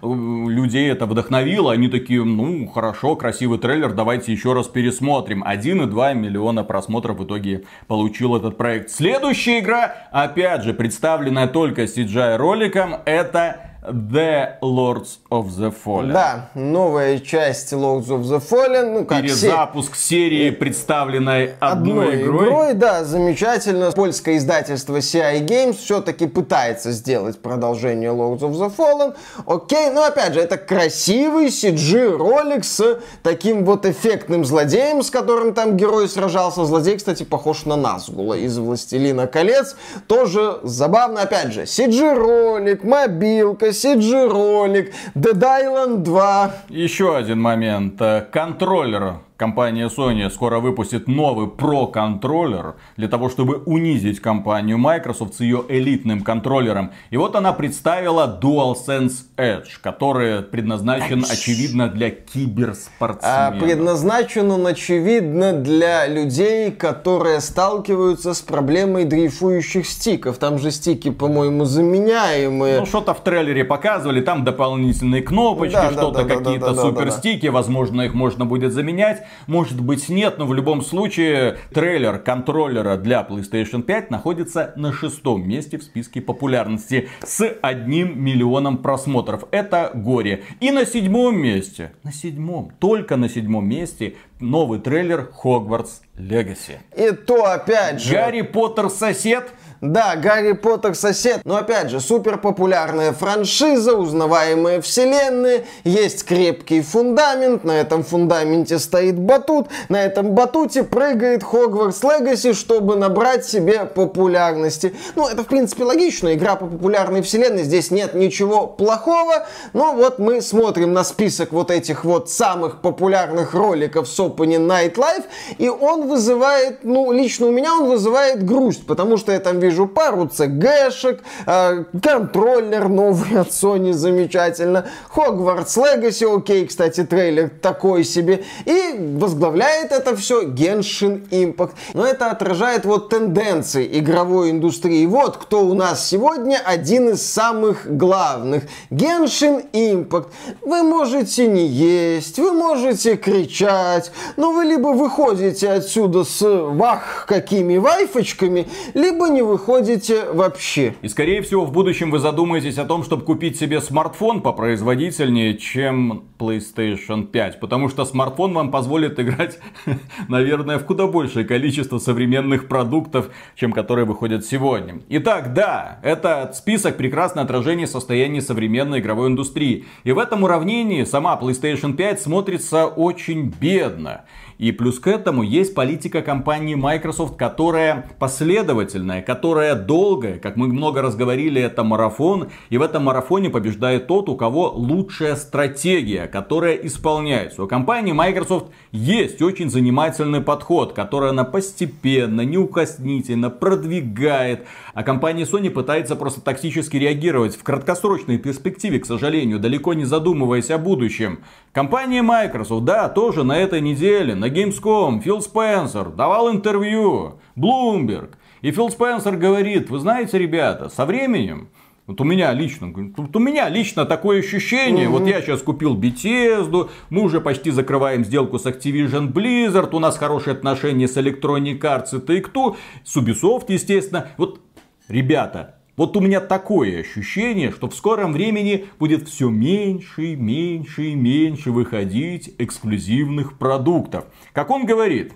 людей 0.01 0.91
это 0.91 1.05
вдохновило. 1.05 1.71
Они 1.71 1.87
такие, 1.87 2.23
ну, 2.23 2.67
хорошо, 2.67 3.15
красивый 3.15 3.59
трейлер, 3.59 3.93
давайте 3.93 4.31
еще 4.31 4.53
раз 4.53 4.67
пересмотрим. 4.67 5.43
1,2 5.43 6.13
миллиона 6.13 6.63
просмотров 6.63 7.17
в 7.17 7.25
итоге 7.25 7.63
получил 7.87 8.35
этот 8.35 8.57
проект. 8.57 8.89
Следующая 8.89 9.59
игра, 9.59 9.93
опять 10.11 10.63
же, 10.63 10.73
представленная 10.73 11.47
только 11.47 11.83
CGI 11.83 12.37
роликом, 12.37 12.95
это 13.05 13.74
The 13.89 14.59
Lords 14.61 15.19
of 15.29 15.47
the 15.57 15.73
Fallen. 15.83 16.11
Да, 16.13 16.49
новая 16.55 17.19
часть 17.19 17.73
Lords 17.73 18.07
of 18.07 18.21
the 18.23 18.41
Fallen. 18.41 18.93
Ну, 18.93 19.05
как 19.05 19.21
Перезапуск 19.21 19.95
се... 19.95 20.07
серии, 20.07 20.49
представленной 20.51 21.55
одной, 21.59 22.15
одной 22.15 22.21
игрой. 22.23 22.47
игрой. 22.47 22.73
Да, 22.73 23.03
замечательно. 23.03 23.91
Польское 23.91 24.37
издательство 24.37 24.97
CI 24.97 25.45
Games 25.45 25.77
все-таки 25.77 26.27
пытается 26.27 26.91
сделать 26.91 27.39
продолжение 27.39 28.11
Lords 28.11 28.39
of 28.39 28.53
the 28.53 28.73
Fallen. 28.75 29.15
Окей, 29.45 29.89
но 29.91 30.05
опять 30.05 30.33
же, 30.33 30.39
это 30.39 30.57
красивый 30.57 31.47
CG-ролик 31.47 32.63
с 32.63 32.99
таким 33.23 33.65
вот 33.65 33.85
эффектным 33.85 34.45
злодеем, 34.45 35.03
с 35.03 35.09
которым 35.11 35.53
там 35.53 35.77
герой 35.77 36.07
сражался. 36.09 36.65
Злодей, 36.65 36.97
кстати, 36.97 37.23
похож 37.23 37.65
на 37.65 37.75
Назгула 37.75 38.33
из 38.35 38.57
«Властелина 38.57 39.27
колец». 39.27 39.75
Тоже 40.07 40.59
забавно, 40.63 41.21
опять 41.21 41.51
же, 41.51 41.63
CG-ролик, 41.63 42.83
мобилка, 42.83 43.73
CG-ролик, 43.75 44.93
Dead 45.15 45.39
Island 45.39 46.03
2. 46.03 46.51
Еще 46.69 47.15
один 47.15 47.41
момент. 47.41 48.01
Контроллер 48.31 49.19
компания 49.37 49.89
Sony 49.89 50.29
скоро 50.29 50.59
выпустит 50.59 51.07
новый 51.07 51.47
Pro 51.47 51.91
контроллер 51.91 52.75
для 52.97 53.07
того, 53.07 53.29
чтобы 53.29 53.57
унизить 53.65 54.19
компанию 54.19 54.77
Microsoft 54.77 55.35
с 55.35 55.39
ее 55.41 55.63
элитным 55.67 56.21
контроллером. 56.21 56.91
И 57.09 57.17
вот 57.17 57.35
она 57.35 57.53
представила 57.53 58.39
DualSense 58.41 59.25
Edge, 59.37 59.79
который 59.81 60.41
предназначен, 60.41 61.25
очевидно, 61.29 61.89
для 61.89 62.11
киберспортсменов. 62.11 63.21
А, 63.23 63.51
предназначен 63.59 64.51
он, 64.51 64.67
очевидно, 64.67 65.53
для 65.53 66.07
людей, 66.07 66.71
которые 66.71 67.41
сталкиваются 67.41 68.33
с 68.33 68.41
проблемой 68.41 69.05
дрейфующих 69.05 69.85
стиков. 69.85 70.37
Там 70.37 70.59
же 70.59 70.71
стики, 70.71 71.11
по-моему, 71.11 71.65
заменяемые. 71.65 72.79
Ну, 72.79 72.85
что-то 72.85 73.13
в 73.13 73.23
трейлере 73.23 73.65
показывали, 73.65 74.21
там 74.21 74.43
дополнительные 74.43 75.21
кнопочки, 75.21 75.73
да, 75.73 75.91
что-то 75.91 76.23
да, 76.23 76.23
да, 76.23 76.35
какие-то 76.35 76.75
суперстики, 76.75 77.47
возможно, 77.47 78.01
их 78.01 78.13
можно 78.13 78.45
будет 78.45 78.71
заменять. 78.71 79.24
Может 79.47 79.79
быть 79.79 80.09
нет, 80.09 80.37
но 80.37 80.45
в 80.45 80.53
любом 80.53 80.81
случае 80.81 81.57
трейлер 81.73 82.19
контроллера 82.19 82.97
для 82.97 83.25
PlayStation 83.27 83.81
5 83.81 84.11
находится 84.11 84.73
на 84.75 84.91
шестом 84.93 85.47
месте 85.47 85.77
в 85.77 85.83
списке 85.83 86.21
популярности 86.21 87.09
с 87.23 87.47
одним 87.61 88.23
миллионом 88.23 88.77
просмотров. 88.77 89.45
Это 89.51 89.91
горе. 89.93 90.43
И 90.59 90.71
на 90.71 90.85
седьмом 90.85 91.37
месте, 91.37 91.91
на 92.03 92.11
седьмом, 92.11 92.71
только 92.79 93.15
на 93.17 93.29
седьмом 93.29 93.67
месте 93.67 94.15
новый 94.39 94.79
трейлер 94.79 95.31
Hogwarts 95.43 96.01
Legacy. 96.17 96.77
И 96.95 97.11
то 97.11 97.45
опять 97.45 98.01
же... 98.01 98.13
Гарри 98.13 98.41
Поттер 98.41 98.89
сосед 98.89 99.51
да, 99.81 100.15
Гарри 100.15 100.53
Поттер 100.53 100.95
сосед, 100.95 101.41
но 101.43 101.57
опять 101.57 101.89
же, 101.89 101.99
супер 101.99 102.37
популярная 102.37 103.11
франшиза, 103.11 103.95
узнаваемая 103.95 104.81
вселенная, 104.81 105.65
есть 105.83 106.23
крепкий 106.25 106.81
фундамент, 106.81 107.63
на 107.63 107.71
этом 107.71 108.03
фундаменте 108.03 108.79
стоит 108.79 109.17
батут, 109.19 109.67
на 109.89 110.03
этом 110.03 110.31
батуте 110.31 110.83
прыгает 110.83 111.43
Хогвартс 111.43 112.03
Легаси, 112.03 112.53
чтобы 112.53 112.95
набрать 112.95 113.45
себе 113.45 113.85
популярности. 113.85 114.95
Ну, 115.15 115.27
это 115.27 115.43
в 115.43 115.47
принципе 115.47 115.83
логично, 115.83 116.33
игра 116.33 116.55
по 116.55 116.67
популярной 116.67 117.21
вселенной, 117.21 117.63
здесь 117.63 117.91
нет 117.91 118.13
ничего 118.13 118.67
плохого, 118.67 119.45
но 119.73 119.93
вот 119.93 120.19
мы 120.19 120.41
смотрим 120.41 120.93
на 120.93 121.03
список 121.03 121.51
вот 121.51 121.71
этих 121.71 122.05
вот 122.05 122.29
самых 122.29 122.81
популярных 122.81 123.53
роликов 123.53 124.07
с 124.07 124.19
Opening 124.19 124.67
Night 124.67 124.95
Live, 124.95 125.25
и 125.57 125.69
он 125.69 126.07
вызывает, 126.07 126.83
ну, 126.83 127.11
лично 127.11 127.47
у 127.47 127.51
меня 127.51 127.73
он 127.73 127.89
вызывает 127.89 128.45
грусть, 128.45 128.85
потому 128.87 129.17
что 129.17 129.31
я 129.31 129.39
там 129.39 129.59
вижу 129.65 129.87
пару 129.87 130.25
CG-шек, 130.25 131.21
э, 131.45 131.83
контроллер 132.01 132.87
новый 132.87 133.39
от 133.39 133.49
Sony 133.49 133.93
замечательно, 133.93 134.85
Hogwarts 135.15 135.77
Legacy, 135.77 136.37
окей, 136.37 136.67
кстати, 136.67 137.03
трейлер 137.03 137.49
такой 137.61 138.03
себе, 138.03 138.43
и 138.65 138.95
возглавляет 139.17 139.91
это 139.91 140.15
все 140.15 140.43
Genshin 140.43 141.27
Impact. 141.29 141.71
Но 141.93 142.05
это 142.05 142.31
отражает 142.31 142.85
вот 142.85 143.09
тенденции 143.09 143.87
игровой 143.99 144.51
индустрии. 144.51 145.05
Вот 145.05 145.37
кто 145.37 145.65
у 145.65 145.73
нас 145.73 146.07
сегодня 146.07 146.61
один 146.63 147.09
из 147.09 147.21
самых 147.25 147.85
главных. 147.97 148.63
Genshin 148.91 149.65
Impact. 149.71 150.27
Вы 150.61 150.83
можете 150.83 151.47
не 151.47 151.65
есть, 151.65 152.37
вы 152.39 152.51
можете 152.51 153.15
кричать, 153.15 154.11
но 154.37 154.51
вы 154.51 154.65
либо 154.65 154.89
выходите 154.89 155.71
отсюда 155.71 156.23
с 156.23 156.41
вах 156.41 157.25
какими 157.27 157.77
вайфочками, 157.77 158.67
либо 158.93 159.29
не 159.29 159.41
выходите 159.41 159.54
выходите 159.55 160.25
вообще. 160.33 160.95
И 161.01 161.07
скорее 161.07 161.41
всего 161.41 161.63
в 161.63 161.71
будущем 161.71 162.11
вы 162.11 162.19
задумаетесь 162.19 162.77
о 162.77 162.83
том, 162.83 163.05
чтобы 163.05 163.23
купить 163.23 163.57
себе 163.57 163.79
смартфон 163.79 164.41
попроизводительнее, 164.41 165.57
чем 165.57 166.25
PlayStation 166.37 167.25
5. 167.25 167.61
Потому 167.61 167.87
что 167.87 168.03
смартфон 168.03 168.53
вам 168.53 168.69
позволит 168.69 169.17
играть, 169.17 169.59
наверное, 170.27 170.77
в 170.77 170.85
куда 170.85 171.07
большее 171.07 171.45
количество 171.45 171.99
современных 171.99 172.67
продуктов, 172.67 173.29
чем 173.55 173.71
которые 173.71 174.03
выходят 174.05 174.45
сегодня. 174.45 174.99
Итак, 175.07 175.53
да, 175.53 175.99
этот 176.03 176.57
список 176.57 176.97
прекрасное 176.97 177.45
отражение 177.45 177.87
состояния 177.87 178.41
современной 178.41 178.99
игровой 178.99 179.29
индустрии. 179.29 179.85
И 180.03 180.11
в 180.11 180.19
этом 180.19 180.43
уравнении 180.43 181.05
сама 181.05 181.39
PlayStation 181.41 181.93
5 181.93 182.21
смотрится 182.21 182.87
очень 182.87 183.53
бедно. 183.61 184.25
И 184.57 184.71
плюс 184.71 184.99
к 184.99 185.07
этому 185.07 185.43
есть 185.43 185.73
политика 185.73 186.21
компании 186.21 186.75
Microsoft, 186.75 187.35
которая 187.35 188.09
последовательная, 188.19 189.21
которая 189.21 189.75
долгая. 189.75 190.39
Как 190.39 190.55
мы 190.55 190.67
много 190.67 191.01
раз 191.01 191.15
говорили, 191.15 191.61
это 191.61 191.83
марафон. 191.83 192.49
И 192.69 192.77
в 192.77 192.81
этом 192.81 193.03
марафоне 193.05 193.49
побеждает 193.49 194.07
тот, 194.07 194.29
у 194.29 194.35
кого 194.35 194.69
лучшая 194.69 195.35
стратегия, 195.35 196.27
которая 196.27 196.75
исполняется. 196.75 197.63
У 197.63 197.67
компании 197.67 198.13
Microsoft 198.13 198.67
есть 198.91 199.41
очень 199.41 199.69
занимательный 199.69 200.41
подход, 200.41 200.93
который 200.93 201.29
она 201.29 201.43
постепенно, 201.43 202.41
неукоснительно 202.41 203.49
продвигает. 203.49 204.65
А 204.93 205.03
компания 205.03 205.43
Sony 205.43 205.69
пытается 205.69 206.15
просто 206.15 206.41
токсически 206.41 206.97
реагировать 206.97 207.55
в 207.57 207.63
краткосрочной 207.63 208.37
перспективе, 208.37 208.99
к 208.99 209.05
сожалению, 209.05 209.59
далеко 209.59 209.93
не 209.93 210.05
задумываясь 210.05 210.71
о 210.71 210.77
будущем. 210.77 211.39
Компания 211.73 212.21
Microsoft, 212.21 212.85
да, 212.85 213.09
тоже 213.09 213.43
на 213.43 213.57
этой 213.57 213.81
неделе, 213.81 214.33
на 214.45 214.49
Gamescom, 214.49 215.21
Фил 215.21 215.41
Спенсер 215.41 216.09
давал 216.09 216.51
интервью, 216.51 217.39
Bloomberg. 217.55 218.35
И 218.61 218.71
Фил 218.71 218.91
Спенсер 218.91 219.37
говорит, 219.37 219.89
вы 219.89 219.99
знаете, 219.99 220.37
ребята, 220.37 220.89
со 220.89 221.05
временем 221.05 221.69
вот 222.05 222.21
у 222.21 222.23
меня 222.23 222.53
лично, 222.53 222.93
вот 223.17 223.35
у 223.35 223.39
меня 223.39 223.67
лично 223.69 224.05
такое 224.05 224.39
ощущение, 224.39 225.09
угу. 225.09 225.17
вот 225.17 225.27
я 225.27 225.41
сейчас 225.41 225.63
купил 225.63 225.97
Bethesda, 225.97 226.87
мы 227.09 227.23
уже 227.23 227.41
почти 227.41 227.71
закрываем 227.71 228.23
сделку 228.23 228.59
с 228.59 228.67
Activision 228.67 229.33
Blizzard, 229.33 229.95
у 229.95 229.99
нас 229.99 230.15
хорошие 230.15 230.53
отношения 230.53 231.07
с 231.07 231.17
Electronic 231.17 231.79
Arts 231.79 232.15
и 232.15 232.19
Take-Two, 232.19 232.75
с 233.03 233.17
Ubisoft, 233.17 233.65
естественно. 233.69 234.27
Вот, 234.37 234.61
ребята, 235.07 235.74
вот 235.97 236.17
у 236.17 236.19
меня 236.19 236.41
такое 236.41 236.99
ощущение, 236.99 237.71
что 237.71 237.89
в 237.89 237.95
скором 237.95 238.33
времени 238.33 238.85
будет 238.99 239.27
все 239.29 239.49
меньше 239.49 240.33
и 240.33 240.35
меньше 240.35 241.11
и 241.11 241.15
меньше 241.15 241.71
выходить 241.71 242.53
эксклюзивных 242.57 243.57
продуктов. 243.57 244.25
Как 244.51 244.69
он 244.71 244.85
говорит, 244.85 245.33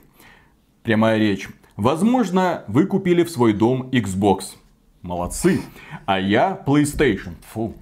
прямая 0.83 1.17
речь, 1.17 1.47
возможно, 1.77 2.65
вы 2.67 2.85
купили 2.85 3.23
в 3.23 3.29
свой 3.29 3.53
дом 3.53 3.89
Xbox. 3.91 4.55
Молодцы. 5.01 5.61
А 6.05 6.19
я 6.19 6.61
PlayStation. 6.67 7.35
Фу. 7.53 7.73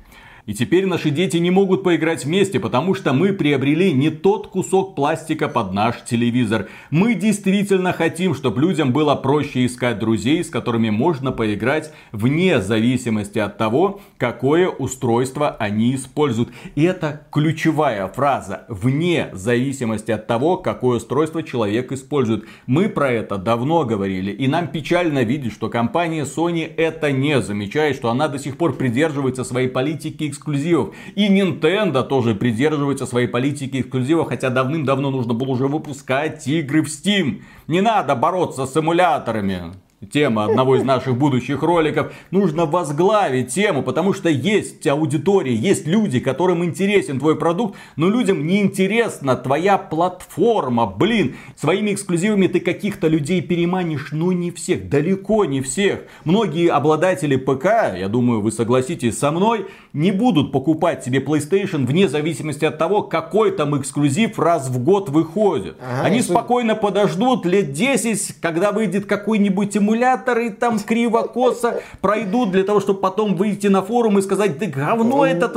И 0.47 0.53
теперь 0.53 0.85
наши 0.85 1.09
дети 1.09 1.35
не 1.35 1.51
могут 1.51 1.83
поиграть 1.83 2.23
вместе, 2.23 2.57
потому 2.61 2.93
что 2.93 3.11
мы 3.11 3.33
приобрели 3.33 3.91
не 3.91 4.09
тот 4.09 4.47
кусок 4.47 4.95
пластика 4.95 5.49
под 5.49 5.73
наш 5.73 6.01
телевизор. 6.05 6.69
Мы 6.89 7.15
действительно 7.15 7.91
хотим, 7.91 8.33
чтобы 8.33 8.61
людям 8.61 8.93
было 8.93 9.15
проще 9.15 9.65
искать 9.65 9.99
друзей, 9.99 10.41
с 10.45 10.49
которыми 10.49 10.89
можно 10.89 11.33
поиграть 11.33 11.91
вне 12.13 12.61
зависимости 12.61 13.39
от 13.39 13.57
того, 13.57 13.99
какое 14.17 14.69
устройство 14.69 15.49
они 15.49 15.93
используют. 15.93 16.51
И 16.75 16.83
это 16.83 17.23
ключевая 17.29 18.07
фраза. 18.07 18.65
Вне 18.69 19.27
зависимости 19.33 20.11
от 20.11 20.27
того, 20.27 20.55
какое 20.55 20.95
устройство 20.95 21.43
человек 21.43 21.91
использует. 21.91 22.45
Мы 22.67 22.87
про 22.87 23.11
это 23.11 23.37
давно 23.37 23.83
говорили. 23.83 24.31
И 24.31 24.47
нам 24.47 24.69
печально 24.69 25.23
видеть, 25.25 25.51
что 25.51 25.67
компания 25.67 26.23
Sony 26.23 26.73
это 26.77 27.11
не 27.11 27.41
замечает, 27.41 27.97
что 27.97 28.09
она 28.09 28.29
до 28.29 28.39
сих 28.39 28.55
пор 28.55 28.77
придерживается 28.77 29.43
своей 29.43 29.67
политики 29.67 30.36
эксклюзивов. 30.37 30.95
И 31.15 31.27
Nintendo 31.27 32.03
тоже 32.03 32.35
придерживается 32.35 33.05
своей 33.05 33.27
политики 33.27 33.81
эксклюзивов, 33.81 34.29
хотя 34.29 34.49
давным-давно 34.49 35.11
нужно 35.11 35.33
было 35.33 35.49
уже 35.49 35.67
выпускать 35.67 36.47
игры 36.47 36.81
в 36.81 36.87
Steam. 36.87 37.41
Не 37.67 37.81
надо 37.81 38.15
бороться 38.15 38.65
с 38.65 38.77
эмуляторами 38.77 39.73
тема 40.05 40.45
одного 40.45 40.75
из 40.75 40.83
наших 40.83 41.17
будущих 41.17 41.63
роликов, 41.63 42.13
нужно 42.29 42.65
возглавить 42.65 43.53
тему, 43.53 43.81
потому 43.81 44.13
что 44.13 44.29
есть 44.29 44.85
аудитория, 44.85 45.55
есть 45.55 45.87
люди, 45.87 46.19
которым 46.19 46.63
интересен 46.63 47.19
твой 47.19 47.35
продукт, 47.35 47.75
но 47.95 48.07
людям 48.07 48.45
не 48.45 48.61
интересна 48.61 49.35
твоя 49.35 49.77
платформа. 49.79 50.85
Блин, 50.85 51.35
своими 51.55 51.93
эксклюзивами 51.93 52.47
ты 52.47 52.59
каких-то 52.59 53.07
людей 53.07 53.41
переманишь, 53.41 54.09
но 54.11 54.31
не 54.31 54.51
всех, 54.51 54.87
далеко 54.87 55.45
не 55.45 55.61
всех. 55.61 56.01
Многие 56.25 56.69
обладатели 56.69 57.35
ПК, 57.35 57.97
я 57.97 58.07
думаю, 58.07 58.41
вы 58.41 58.51
согласитесь 58.51 59.17
со 59.17 59.31
мной, 59.31 59.65
не 59.93 60.11
будут 60.11 60.51
покупать 60.51 61.03
себе 61.03 61.19
PlayStation 61.19 61.87
вне 61.87 62.07
зависимости 62.07 62.65
от 62.65 62.77
того, 62.77 63.01
какой 63.01 63.51
там 63.51 63.75
эксклюзив 63.79 64.37
раз 64.37 64.69
в 64.69 64.83
год 64.83 65.09
выходит. 65.09 65.75
Ага, 65.81 66.05
Они 66.05 66.21
спокойно 66.21 66.75
подождут 66.75 67.47
лет 67.47 67.71
10, 67.71 68.35
когда 68.41 68.71
выйдет 68.71 69.05
какой-нибудь 69.05 69.75
эмуляторы 69.87 70.49
там 70.49 70.79
криво-косо 70.79 71.81
пройдут 72.01 72.51
для 72.51 72.63
того, 72.63 72.79
чтобы 72.79 72.99
потом 72.99 73.35
выйти 73.35 73.67
на 73.67 73.81
форум 73.81 74.19
и 74.19 74.21
сказать, 74.21 74.57
да 74.59 74.65
говно 74.65 75.25
это 75.25 75.47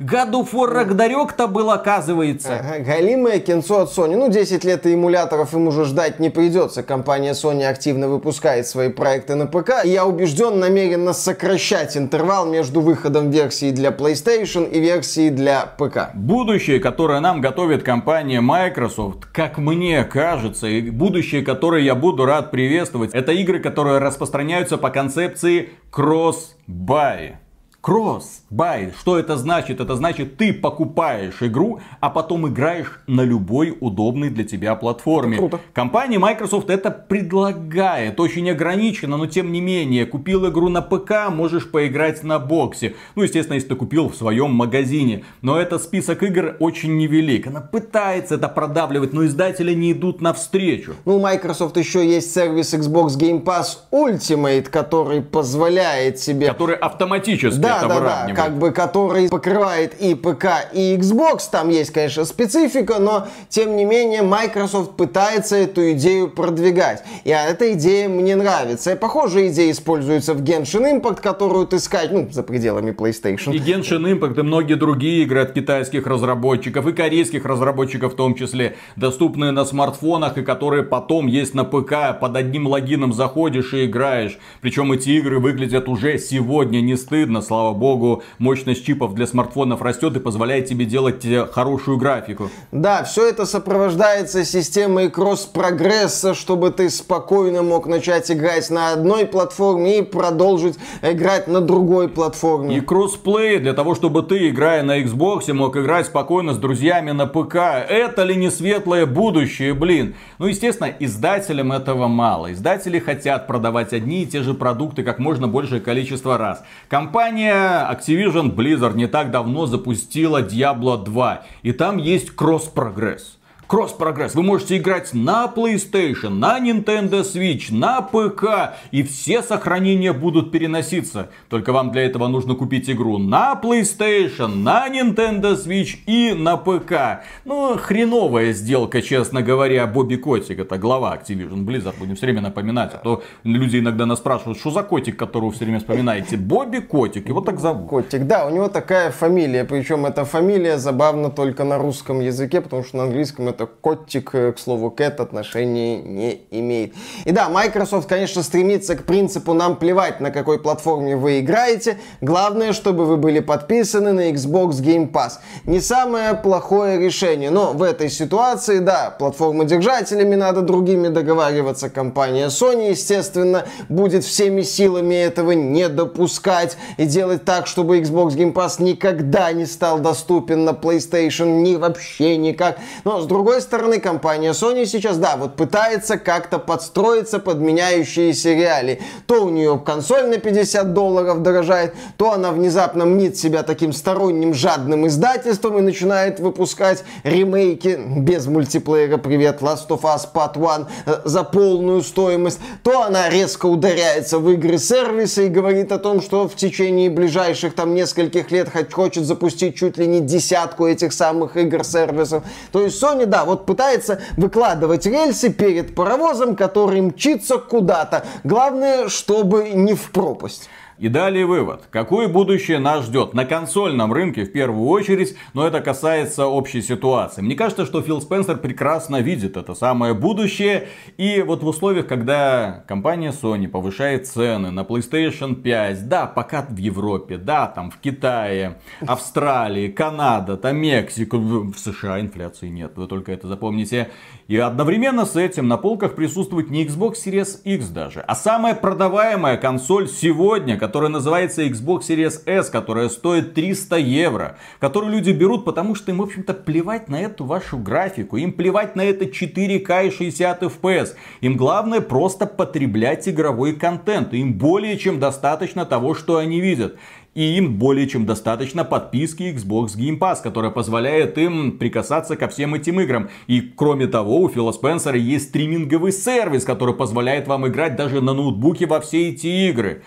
God 0.00 0.32
of 0.32 0.52
War 0.52 0.72
Ragnarok-то 0.72 1.48
был, 1.48 1.70
оказывается. 1.70 2.60
Ага, 2.60 2.84
галимое 2.84 3.40
кинцо 3.40 3.80
от 3.80 3.96
Sony. 3.96 4.16
Ну, 4.16 4.28
10 4.28 4.64
лет 4.64 4.86
и 4.86 4.94
эмуляторов 4.94 5.54
им 5.54 5.68
уже 5.68 5.84
ждать 5.84 6.20
не 6.20 6.30
придется. 6.30 6.82
Компания 6.82 7.32
Sony 7.32 7.64
активно 7.64 8.08
выпускает 8.08 8.66
свои 8.66 8.90
проекты 8.90 9.34
на 9.34 9.46
ПК. 9.46 9.84
И 9.84 9.88
я 9.88 10.04
убежден, 10.04 10.58
намеренно 10.58 11.12
сокращать 11.12 11.96
интервал 11.96 12.46
между 12.46 12.80
выходом 12.80 13.30
версии 13.30 13.70
для 13.70 13.90
PlayStation 13.90 14.70
и 14.70 14.78
версии 14.80 15.30
для 15.30 15.62
ПК. 15.78 16.10
Будущее, 16.14 16.80
которое 16.80 17.20
нам 17.20 17.40
готовит 17.40 17.82
компания 17.82 18.40
Microsoft, 18.40 19.26
как 19.32 19.58
мне 19.58 20.04
кажется, 20.04 20.66
и 20.66 20.90
будущее, 20.90 21.42
которое 21.42 21.82
я 21.82 21.94
буду 21.94 22.24
рад 22.24 22.50
приветствовать, 22.50 23.12
это 23.14 23.32
игры, 23.32 23.60
которые 23.70 23.98
распространяются 23.98 24.78
по 24.78 24.90
концепции 24.90 25.70
cross-buy. 25.92 27.36
Cross-buy. 27.80 28.92
Что 28.98 29.18
это 29.18 29.38
значит? 29.38 29.80
Это 29.80 29.96
значит, 29.96 30.36
ты 30.36 30.52
покупаешь 30.52 31.42
игру, 31.42 31.80
а 32.00 32.10
потом 32.10 32.46
играешь 32.46 33.00
на 33.06 33.22
любой 33.22 33.76
удобной 33.80 34.28
для 34.28 34.44
тебя 34.44 34.74
платформе. 34.74 35.38
Круто. 35.38 35.60
Компания 35.72 36.18
Microsoft 36.18 36.68
это 36.68 36.90
предлагает. 36.90 38.20
Очень 38.20 38.50
ограниченно, 38.50 39.16
но 39.16 39.26
тем 39.26 39.50
не 39.50 39.62
менее. 39.62 40.04
Купил 40.04 40.46
игру 40.50 40.68
на 40.68 40.82
ПК, 40.82 41.30
можешь 41.30 41.70
поиграть 41.70 42.22
на 42.22 42.38
Xbox'е. 42.38 42.96
Ну, 43.14 43.22
естественно, 43.22 43.54
если 43.54 43.68
ты 43.68 43.76
купил 43.76 44.10
в 44.10 44.14
своем 44.14 44.50
магазине. 44.52 45.24
Но 45.40 45.58
этот 45.58 45.82
список 45.82 46.22
игр 46.22 46.56
очень 46.60 46.98
невелик. 46.98 47.46
Она 47.46 47.62
пытается 47.62 48.34
это 48.34 48.48
продавливать, 48.48 49.14
но 49.14 49.24
издатели 49.24 49.72
не 49.72 49.92
идут 49.92 50.20
навстречу. 50.20 50.96
Ну, 51.06 51.16
у 51.16 51.20
Microsoft 51.20 51.78
еще 51.78 52.06
есть 52.06 52.34
сервис 52.34 52.74
Xbox 52.74 53.18
Game 53.18 53.42
Pass 53.42 53.78
Ultimate, 53.90 54.68
который 54.68 55.22
позволяет 55.22 56.18
себе... 56.18 56.48
Который 56.48 56.76
автоматически 56.76 57.69
Да, 57.70 57.88
да, 57.88 58.26
да, 58.26 58.34
как 58.34 58.58
бы 58.58 58.70
который 58.70 59.28
покрывает 59.28 59.94
и 60.00 60.14
ПК, 60.14 60.46
и 60.72 60.96
Xbox. 60.96 61.42
Там 61.50 61.68
есть, 61.68 61.92
конечно, 61.92 62.24
специфика, 62.24 62.98
но 62.98 63.28
тем 63.48 63.76
не 63.76 63.84
менее 63.84 64.22
Microsoft 64.22 64.96
пытается 64.96 65.56
эту 65.56 65.92
идею 65.92 66.28
продвигать. 66.28 67.04
И 67.24 67.30
эта 67.30 67.72
идея 67.72 68.08
мне 68.08 68.36
нравится. 68.36 68.92
И 68.92 68.96
похожая 68.96 69.48
идея 69.48 69.70
используется 69.70 70.34
в 70.34 70.42
Genshin 70.42 71.00
Impact, 71.00 71.20
которую 71.20 71.66
ты 71.66 71.78
скачиваешь, 71.78 72.10
ну, 72.10 72.28
за 72.30 72.42
пределами 72.42 72.92
PlayStation. 72.92 73.54
И 73.54 73.58
Genshin 73.58 74.02
Impact 74.02 74.40
и 74.40 74.42
многие 74.42 74.74
другие 74.74 75.22
игры 75.22 75.42
от 75.42 75.52
китайских 75.52 76.06
разработчиков 76.06 76.86
и 76.86 76.92
корейских 76.92 77.44
разработчиков 77.44 78.14
в 78.14 78.16
том 78.16 78.34
числе, 78.34 78.76
доступные 78.96 79.52
на 79.52 79.64
смартфонах 79.64 80.38
и 80.38 80.42
которые 80.42 80.82
потом 80.82 81.26
есть 81.26 81.54
на 81.54 81.64
ПК, 81.64 82.18
под 82.20 82.36
одним 82.36 82.66
логином 82.66 83.12
заходишь 83.12 83.74
и 83.74 83.84
играешь. 83.84 84.38
Причем 84.60 84.92
эти 84.92 85.10
игры 85.10 85.38
выглядят 85.38 85.88
уже 85.88 86.18
сегодня 86.18 86.80
не 86.80 86.96
стыдно, 86.96 87.42
слава 87.42 87.59
богу, 87.72 88.22
мощность 88.38 88.84
чипов 88.84 89.14
для 89.14 89.26
смартфонов 89.26 89.82
растет 89.82 90.16
и 90.16 90.20
позволяет 90.20 90.66
тебе 90.66 90.84
делать 90.84 91.24
э, 91.24 91.46
хорошую 91.46 91.98
графику. 91.98 92.50
Да, 92.72 93.04
все 93.04 93.28
это 93.28 93.46
сопровождается 93.46 94.44
системой 94.44 95.10
кросс-прогресса, 95.10 96.34
чтобы 96.34 96.70
ты 96.70 96.90
спокойно 96.90 97.62
мог 97.62 97.86
начать 97.86 98.30
играть 98.30 98.70
на 98.70 98.92
одной 98.92 99.26
платформе 99.26 99.98
и 99.98 100.02
продолжить 100.02 100.78
играть 101.02 101.48
на 101.48 101.60
другой 101.60 102.08
платформе. 102.08 102.76
И 102.76 102.80
cross-play 102.80 103.58
для 103.58 103.72
того, 103.72 103.94
чтобы 103.94 104.22
ты, 104.22 104.48
играя 104.48 104.82
на 104.82 105.00
Xbox, 105.00 105.52
мог 105.52 105.76
играть 105.76 106.06
спокойно 106.06 106.54
с 106.54 106.58
друзьями 106.58 107.10
на 107.12 107.26
ПК. 107.26 107.56
Это 107.56 108.24
ли 108.24 108.36
не 108.36 108.50
светлое 108.50 109.06
будущее, 109.06 109.74
блин? 109.74 110.14
Ну, 110.38 110.46
естественно, 110.46 110.92
издателям 110.98 111.72
этого 111.72 112.08
мало. 112.08 112.52
Издатели 112.52 112.98
хотят 112.98 113.46
продавать 113.46 113.92
одни 113.92 114.22
и 114.22 114.26
те 114.26 114.42
же 114.42 114.54
продукты 114.54 115.02
как 115.02 115.18
можно 115.18 115.48
большее 115.48 115.80
количество 115.80 116.38
раз. 116.38 116.62
Компания 116.88 117.49
Activision 117.50 118.54
Blizzard 118.54 118.94
не 118.94 119.06
так 119.06 119.30
давно 119.30 119.66
запустила 119.66 120.42
Diablo 120.42 121.02
2. 121.02 121.42
И 121.62 121.72
там 121.72 121.98
есть 121.98 122.30
cross-progress. 122.30 123.39
Cross-progress. 123.70 124.34
Вы 124.34 124.42
можете 124.42 124.78
играть 124.78 125.14
на 125.14 125.46
PlayStation, 125.46 126.30
на 126.30 126.58
Nintendo 126.58 127.22
Switch, 127.22 127.72
на 127.72 128.02
ПК. 128.02 128.74
И 128.90 129.04
все 129.04 129.44
сохранения 129.44 130.12
будут 130.12 130.50
переноситься. 130.50 131.28
Только 131.48 131.72
вам 131.72 131.92
для 131.92 132.02
этого 132.02 132.26
нужно 132.26 132.56
купить 132.56 132.90
игру 132.90 133.18
на 133.18 133.54
PlayStation, 133.62 134.56
на 134.56 134.88
Nintendo 134.88 135.54
Switch 135.54 135.98
и 136.06 136.34
на 136.34 136.56
ПК. 136.56 137.22
Ну, 137.44 137.76
хреновая 137.78 138.52
сделка, 138.54 139.02
честно 139.02 139.40
говоря. 139.40 139.86
Бобби 139.86 140.16
Котик, 140.16 140.58
это 140.58 140.76
глава 140.76 141.16
Activision 141.16 141.64
Blizzard. 141.64 141.94
Будем 141.96 142.16
все 142.16 142.26
время 142.26 142.40
напоминать. 142.40 142.94
А 142.94 142.98
то 142.98 143.22
люди 143.44 143.78
иногда 143.78 144.04
нас 144.04 144.18
спрашивают, 144.18 144.58
что 144.58 144.72
за 144.72 144.82
котик, 144.82 145.16
которого 145.16 145.52
все 145.52 145.64
время 145.64 145.78
вспоминаете. 145.78 146.36
Бобби 146.36 146.78
Котик. 146.78 147.28
Его 147.28 147.40
так 147.40 147.60
зовут. 147.60 147.88
Котик, 147.88 148.26
да, 148.26 148.48
у 148.48 148.50
него 148.50 148.66
такая 148.66 149.12
фамилия, 149.12 149.64
причем 149.64 150.06
эта 150.06 150.24
фамилия 150.24 150.76
забавна 150.76 151.30
только 151.30 151.62
на 151.62 151.78
русском 151.78 152.18
языке, 152.18 152.60
потому 152.60 152.82
что 152.82 152.96
на 152.96 153.04
английском 153.04 153.46
это 153.46 153.59
котик, 153.66 154.34
э, 154.34 154.52
к 154.52 154.58
слову, 154.58 154.90
кэт 154.90 155.20
отношения 155.20 156.00
не 156.00 156.42
имеет. 156.50 156.94
И 157.24 157.32
да, 157.32 157.48
Microsoft, 157.48 158.08
конечно, 158.08 158.42
стремится 158.42 158.96
к 158.96 159.04
принципу 159.04 159.54
нам 159.54 159.76
плевать, 159.76 160.20
на 160.20 160.30
какой 160.30 160.58
платформе 160.58 161.16
вы 161.16 161.40
играете, 161.40 161.98
главное, 162.20 162.72
чтобы 162.72 163.06
вы 163.06 163.16
были 163.16 163.40
подписаны 163.40 164.12
на 164.12 164.30
Xbox 164.30 164.80
Game 164.80 165.10
Pass. 165.10 165.32
Не 165.64 165.80
самое 165.80 166.34
плохое 166.34 166.98
решение, 166.98 167.50
но 167.50 167.72
в 167.72 167.82
этой 167.82 168.10
ситуации, 168.10 168.78
да, 168.78 169.14
платформодержателями 169.18 170.34
надо 170.34 170.62
другими 170.62 171.08
договариваться, 171.08 171.90
компания 171.90 172.46
Sony, 172.46 172.90
естественно, 172.90 173.64
будет 173.88 174.24
всеми 174.24 174.62
силами 174.62 175.14
этого 175.14 175.52
не 175.52 175.88
допускать 175.88 176.76
и 176.96 177.04
делать 177.04 177.44
так, 177.44 177.66
чтобы 177.66 177.98
Xbox 177.98 178.30
Game 178.30 178.52
Pass 178.52 178.82
никогда 178.82 179.52
не 179.52 179.66
стал 179.66 179.98
доступен 179.98 180.64
на 180.64 180.70
PlayStation, 180.70 181.60
ни 181.62 181.76
вообще 181.76 182.36
никак. 182.36 182.78
Но 183.04 183.20
с 183.20 183.26
другой 183.26 183.49
стороны, 183.58 183.98
компания 183.98 184.52
Sony 184.52 184.86
сейчас, 184.86 185.16
да, 185.16 185.36
вот 185.36 185.56
пытается 185.56 186.18
как-то 186.18 186.58
подстроиться 186.58 187.38
под 187.38 187.58
меняющиеся 187.58 188.52
реалии. 188.52 189.02
То 189.26 189.44
у 189.46 189.48
нее 189.48 189.82
консоль 189.84 190.28
на 190.28 190.38
50 190.38 190.92
долларов 190.92 191.42
дорожает, 191.42 191.94
то 192.16 192.32
она 192.32 192.52
внезапно 192.52 193.06
мнит 193.06 193.36
себя 193.36 193.62
таким 193.62 193.92
сторонним 193.92 194.54
жадным 194.54 195.06
издательством 195.06 195.78
и 195.78 195.80
начинает 195.80 196.38
выпускать 196.38 197.02
ремейки 197.24 197.98
без 198.18 198.46
мультиплеера, 198.46 199.16
привет, 199.16 199.62
Last 199.62 199.88
of 199.88 200.02
Us 200.02 200.28
Part 200.32 200.56
1, 200.56 200.86
э, 201.06 201.20
за 201.24 201.42
полную 201.42 202.02
стоимость, 202.02 202.60
то 202.82 203.02
она 203.02 203.28
резко 203.28 203.66
ударяется 203.66 204.38
в 204.38 204.50
игры 204.50 204.78
сервиса 204.78 205.42
и 205.42 205.48
говорит 205.48 205.92
о 205.92 205.98
том, 205.98 206.20
что 206.20 206.48
в 206.48 206.54
течение 206.54 207.10
ближайших 207.10 207.74
там 207.74 207.94
нескольких 207.94 208.50
лет 208.50 208.68
хочет 208.92 209.24
запустить 209.24 209.76
чуть 209.76 209.96
ли 209.96 210.06
не 210.06 210.20
десятку 210.20 210.86
этих 210.86 211.12
самых 211.12 211.56
игр 211.56 211.84
сервисов. 211.84 212.44
То 212.72 212.84
есть 212.84 213.02
Sony, 213.02 213.26
да, 213.26 213.39
вот 213.44 213.66
пытается 213.66 214.20
выкладывать 214.36 215.06
рельсы 215.06 215.50
перед 215.50 215.94
паровозом, 215.94 216.56
который 216.56 217.00
мчится 217.00 217.58
куда-то. 217.58 218.24
Главное, 218.44 219.08
чтобы 219.08 219.70
не 219.70 219.94
в 219.94 220.10
пропасть. 220.10 220.68
И 221.00 221.08
далее 221.08 221.46
вывод. 221.46 221.84
Какое 221.90 222.28
будущее 222.28 222.78
нас 222.78 223.06
ждет? 223.06 223.32
На 223.32 223.46
консольном 223.46 224.12
рынке 224.12 224.44
в 224.44 224.52
первую 224.52 224.86
очередь, 224.86 225.34
но 225.54 225.66
это 225.66 225.80
касается 225.80 226.46
общей 226.46 226.82
ситуации. 226.82 227.40
Мне 227.40 227.54
кажется, 227.54 227.86
что 227.86 228.02
Фил 228.02 228.20
Спенсер 228.20 228.58
прекрасно 228.58 229.22
видит 229.22 229.56
это 229.56 229.74
самое 229.74 230.12
будущее. 230.12 230.88
И 231.16 231.40
вот 231.40 231.62
в 231.62 231.66
условиях, 231.66 232.06
когда 232.06 232.84
компания 232.86 233.32
Sony 233.32 233.66
повышает 233.66 234.26
цены 234.26 234.70
на 234.70 234.80
PlayStation 234.80 235.54
5, 235.54 236.06
да, 236.06 236.26
пока 236.26 236.66
в 236.68 236.76
Европе, 236.76 237.38
да, 237.38 237.66
там 237.66 237.90
в 237.90 237.96
Китае, 237.96 238.78
Австралии, 239.00 239.88
Канада, 239.88 240.58
там 240.58 240.76
Мексика, 240.76 241.38
в 241.38 241.72
в 241.72 241.78
США 241.78 242.20
инфляции 242.20 242.68
нет, 242.68 242.92
вы 242.96 243.06
только 243.06 243.32
это 243.32 243.48
запомните. 243.48 244.10
И 244.50 244.56
одновременно 244.56 245.26
с 245.26 245.36
этим 245.36 245.68
на 245.68 245.76
полках 245.76 246.16
присутствует 246.16 246.70
не 246.70 246.84
Xbox 246.84 247.18
Series 247.24 247.62
X 247.62 247.86
даже, 247.90 248.18
а 248.18 248.34
самая 248.34 248.74
продаваемая 248.74 249.56
консоль 249.56 250.08
сегодня, 250.08 250.76
которая 250.76 251.08
называется 251.08 251.62
Xbox 251.62 252.00
Series 252.08 252.42
S, 252.46 252.68
которая 252.68 253.10
стоит 253.10 253.54
300 253.54 253.98
евро, 253.98 254.56
которую 254.80 255.12
люди 255.12 255.30
берут, 255.30 255.64
потому 255.64 255.94
что 255.94 256.10
им, 256.10 256.18
в 256.18 256.22
общем-то, 256.22 256.52
плевать 256.54 257.08
на 257.08 257.20
эту 257.20 257.44
вашу 257.44 257.78
графику, 257.78 258.38
им 258.38 258.52
плевать 258.52 258.96
на 258.96 259.02
это 259.02 259.26
4К 259.26 260.08
и 260.08 260.10
60 260.10 260.64
FPS. 260.64 261.10
Им 261.42 261.56
главное 261.56 262.00
просто 262.00 262.44
потреблять 262.46 263.28
игровой 263.28 263.74
контент. 263.74 264.34
Им 264.34 264.54
более 264.54 264.98
чем 264.98 265.20
достаточно 265.20 265.86
того, 265.86 266.16
что 266.16 266.38
они 266.38 266.60
видят. 266.60 266.96
И 267.34 267.56
им 267.56 267.78
более 267.78 268.08
чем 268.08 268.26
достаточно 268.26 268.84
подписки 268.84 269.44
Xbox 269.54 269.96
Game 269.96 270.18
Pass, 270.18 270.42
которая 270.42 270.72
позволяет 270.72 271.38
им 271.38 271.78
прикасаться 271.78 272.34
ко 272.34 272.48
всем 272.48 272.74
этим 272.74 273.00
играм. 273.00 273.30
И 273.46 273.60
кроме 273.60 274.08
того, 274.08 274.40
у 274.40 274.48
Фила 274.48 274.72
Спенсера 274.72 275.16
есть 275.16 275.50
стриминговый 275.50 276.10
сервис, 276.10 276.64
который 276.64 276.94
позволяет 276.94 277.46
вам 277.46 277.68
играть 277.68 277.94
даже 277.94 278.20
на 278.20 278.34
ноутбуке 278.34 278.86
во 278.86 279.00
все 279.00 279.28
эти 279.28 279.46
игры. 279.68 280.02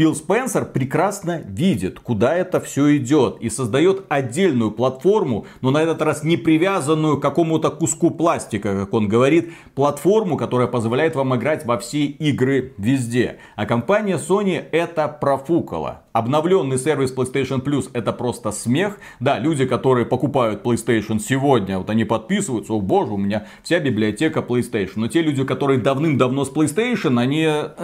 Фил 0.00 0.14
Спенсер 0.14 0.64
прекрасно 0.64 1.42
видит, 1.44 2.00
куда 2.00 2.34
это 2.34 2.58
все 2.58 2.96
идет 2.96 3.36
и 3.40 3.50
создает 3.50 4.06
отдельную 4.08 4.70
платформу, 4.70 5.44
но 5.60 5.70
на 5.70 5.82
этот 5.82 6.00
раз 6.00 6.24
не 6.24 6.38
привязанную 6.38 7.18
к 7.18 7.22
какому-то 7.22 7.68
куску 7.68 8.10
пластика, 8.10 8.74
как 8.74 8.94
он 8.94 9.08
говорит, 9.08 9.52
платформу, 9.74 10.38
которая 10.38 10.68
позволяет 10.68 11.16
вам 11.16 11.36
играть 11.36 11.66
во 11.66 11.76
все 11.76 12.06
игры 12.06 12.72
везде. 12.78 13.40
А 13.56 13.66
компания 13.66 14.16
Sony 14.16 14.64
это 14.72 15.06
профукала. 15.06 16.04
Обновленный 16.12 16.76
сервис 16.76 17.14
PlayStation 17.14 17.62
Plus 17.62 17.88
это 17.92 18.12
просто 18.12 18.50
смех. 18.50 18.98
Да, 19.20 19.38
люди, 19.38 19.64
которые 19.64 20.06
покупают 20.06 20.64
PlayStation 20.64 21.20
сегодня, 21.20 21.78
вот 21.78 21.88
они 21.88 22.04
подписываются, 22.04 22.72
о 22.72 22.80
боже, 22.80 23.12
у 23.12 23.16
меня 23.16 23.46
вся 23.62 23.78
библиотека 23.78 24.40
PlayStation. 24.40 24.94
Но 24.96 25.06
те 25.06 25.22
люди, 25.22 25.44
которые 25.44 25.78
давным-давно 25.78 26.44
с 26.44 26.50
PlayStation, 26.50 27.20
они, 27.20 27.44
«Эх, 27.44 27.74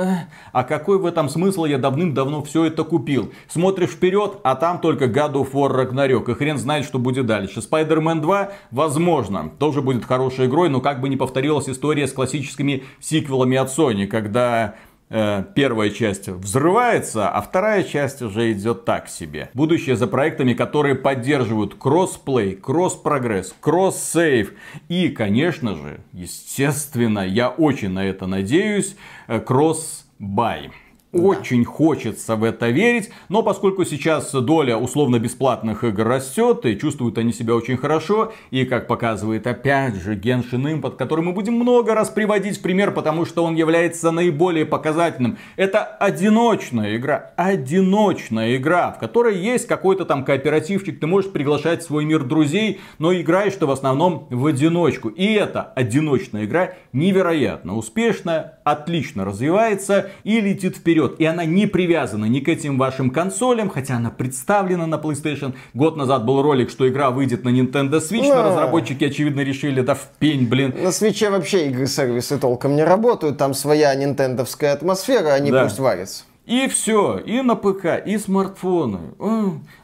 а 0.53 0.65
какой 0.65 0.99
в 0.99 1.07
этом 1.07 1.29
смысл, 1.29 1.67
я 1.67 1.79
давным-давно 2.15 2.43
все 2.43 2.65
это 2.65 2.85
купил. 2.85 3.33
Смотришь 3.49 3.91
вперед, 3.91 4.39
а 4.43 4.55
там 4.55 4.81
только 4.81 5.07
God 5.07 5.35
of 5.35 5.53
War 5.53 5.71
Ragnarok, 5.71 6.31
и 6.31 6.35
хрен 6.35 6.59
знает, 6.59 6.85
что 6.85 6.99
будет 6.99 7.27
дальше. 7.27 7.61
Spider-Man 7.61 8.21
2, 8.21 8.53
возможно, 8.71 9.51
тоже 9.59 9.83
будет 9.83 10.05
хорошей 10.05 10.47
игрой, 10.47 10.69
но 10.69 10.81
как 10.81 11.01
бы 11.01 11.09
не 11.09 11.17
повторилась 11.17 11.69
история 11.69 12.07
с 12.07 12.13
классическими 12.13 12.85
сиквелами 13.01 13.57
от 13.57 13.69
Sony, 13.69 14.07
когда 14.07 14.75
Э, 15.09 15.45
первая 15.55 15.91
часть 15.91 16.29
взрывается, 16.29 17.29
а 17.29 17.41
вторая 17.41 17.85
часть 17.85 18.23
уже 18.23 18.53
идет 18.53 18.85
так 18.85 19.09
себе. 19.09 19.51
Будущее 19.55 19.97
за 19.97 20.09
проектами, 20.09 20.53
которые 20.53 20.97
поддерживают 20.97 21.77
кроссплей, 21.77 22.57
кросс-прогресс, 22.57 23.55
кросс-сейв 23.61 24.53
и, 24.89 25.09
конечно 25.09 25.77
же, 25.77 26.01
естественно, 26.13 27.21
я 27.21 27.51
очень 27.51 27.91
на 27.91 28.05
это 28.05 28.27
надеюсь, 28.27 28.97
э, 29.29 29.39
кросс-бай. 29.39 30.73
Очень 31.17 31.65
хочется 31.65 32.37
в 32.37 32.45
это 32.45 32.69
верить, 32.69 33.11
но 33.29 33.43
поскольку 33.43 33.85
сейчас 33.85 34.31
доля 34.33 34.77
условно-бесплатных 34.77 35.85
игр 35.85 36.05
растет, 36.05 36.67
и 36.67 36.79
чувствуют 36.79 37.19
они 37.19 37.33
себя 37.33 37.55
очень 37.55 37.77
хорошо, 37.77 38.33
и 38.51 38.65
как 38.65 38.87
показывает 38.87 39.47
опять 39.47 39.95
же 39.95 40.15
Genshin 40.15 40.81
Impact, 40.81 40.97
который 40.97 41.25
мы 41.25 41.33
будем 41.33 41.55
много 41.55 41.95
раз 41.95 42.11
приводить 42.11 42.59
в 42.59 42.63
пример, 42.63 42.93
потому 42.93 43.25
что 43.25 43.45
он 43.45 43.55
является 43.55 44.11
наиболее 44.11 44.67
показательным. 44.67 45.39
Это 45.57 45.85
одиночная 45.85 46.97
игра, 46.97 47.33
одиночная 47.37 48.57
игра, 48.57 48.93
в 48.93 48.99
которой 48.99 49.39
есть 49.39 49.67
какой-то 49.67 50.05
там 50.05 50.25
кооперативчик, 50.25 51.01
ты 51.01 51.07
можешь 51.07 51.33
приглашать 51.33 51.83
в 51.83 51.87
свой 51.87 52.05
мир 52.05 52.25
друзей, 52.25 52.81
но 52.99 53.15
играешь 53.15 53.55
ты 53.55 53.67
в 53.67 53.71
основном 53.71 54.27
в 54.31 54.47
одиночку. 54.47 55.09
И 55.09 55.33
эта 55.33 55.63
одиночная 55.63 56.45
игра 56.45 56.75
невероятно 56.93 57.77
успешная, 57.77 58.59
отлично 58.65 59.25
развивается 59.25 60.11
и 60.25 60.41
летит 60.41 60.77
вперед 60.77 61.06
вперед. 61.07 61.21
И 61.21 61.25
она 61.25 61.45
не 61.45 61.67
привязана 61.67 62.27
ни 62.27 62.41
к 62.41 62.49
этим 62.49 62.79
вашим 62.79 63.11
консолям, 63.11 63.71
хотя 63.71 63.97
она 63.97 64.11
представлена 64.11 64.87
на 64.87 64.97
PlayStation. 64.97 65.55
Год 65.75 65.97
назад 65.97 66.25
был 66.25 66.43
ролик, 66.43 66.71
что 66.71 66.89
игра 66.89 67.11
выйдет 67.11 67.45
на 67.45 67.51
Nintendo 67.51 68.01
Switch, 68.01 68.29
но, 68.29 68.35
но 68.35 68.49
разработчики, 68.49 69.05
очевидно, 69.05 69.41
решили, 69.41 69.81
да 69.81 69.95
в 69.95 70.09
пень, 70.19 70.47
блин. 70.49 70.75
На 70.83 70.89
Switch 70.89 71.29
вообще 71.31 71.69
игры-сервисы 71.69 72.39
толком 72.39 72.77
не 72.77 72.85
работают, 72.85 73.39
там 73.39 73.55
своя 73.55 73.95
нинтендовская 73.95 74.73
атмосфера, 74.73 75.35
они 75.35 75.51
да. 75.51 75.65
пусть 75.65 75.79
варятся. 75.79 76.25
И 76.47 76.69
все, 76.69 77.19
и 77.19 77.41
на 77.41 77.57
ПК, 77.57 78.01
и 78.07 78.17
смартфоны. 78.19 79.01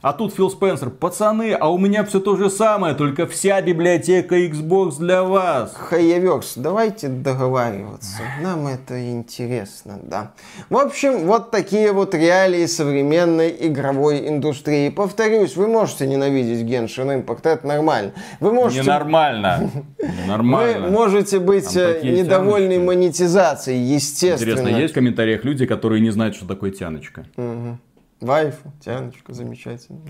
А 0.01 0.13
тут 0.13 0.33
Фил 0.35 0.49
Спенсер, 0.49 0.91
пацаны, 0.91 1.57
а 1.59 1.69
у 1.69 1.77
меня 1.77 2.05
все 2.05 2.21
то 2.21 2.37
же 2.37 2.51
самое, 2.51 2.95
только 2.95 3.27
вся 3.27 3.61
библиотека 3.61 4.37
Xbox 4.37 4.99
для 5.01 5.25
вас. 5.25 5.75
Хайеверс, 5.75 6.53
давайте 6.55 7.09
договариваться, 7.09 8.23
нам 8.41 8.69
это 8.69 9.11
интересно, 9.11 9.99
да. 10.05 10.35
В 10.71 10.77
общем, 10.77 11.27
вот 11.27 11.51
такие 11.51 11.91
вот 11.91 12.15
реалии 12.15 12.67
современной 12.67 13.53
игровой 13.59 14.29
индустрии. 14.29 14.89
Повторюсь, 14.89 15.57
вы 15.57 15.67
можете 15.67 16.07
ненавидеть 16.07 16.65
Genshin 16.65 17.25
Impact, 17.25 17.41
это 17.43 17.67
нормально. 17.67 18.13
Вы 18.39 18.53
можете... 18.53 18.83
Ненормально. 18.83 19.69
Ненормально. 19.99 20.87
Вы 20.87 20.93
можете 20.93 21.41
быть 21.41 21.77
э, 21.77 22.03
недовольны 22.05 22.79
монетизацией, 22.79 23.81
естественно. 23.81 24.53
Интересно, 24.53 24.81
есть 24.81 24.93
в 24.93 24.95
комментариях 24.95 25.43
люди, 25.43 25.67
которые 25.67 26.01
не 26.01 26.11
знают, 26.11 26.37
что 26.37 26.52
такое 26.55 26.71
тяночка. 26.71 27.27
Угу. 27.37 27.79
Вайфу, 28.21 28.73
тяночка, 28.81 29.33
замечательно. 29.33 30.03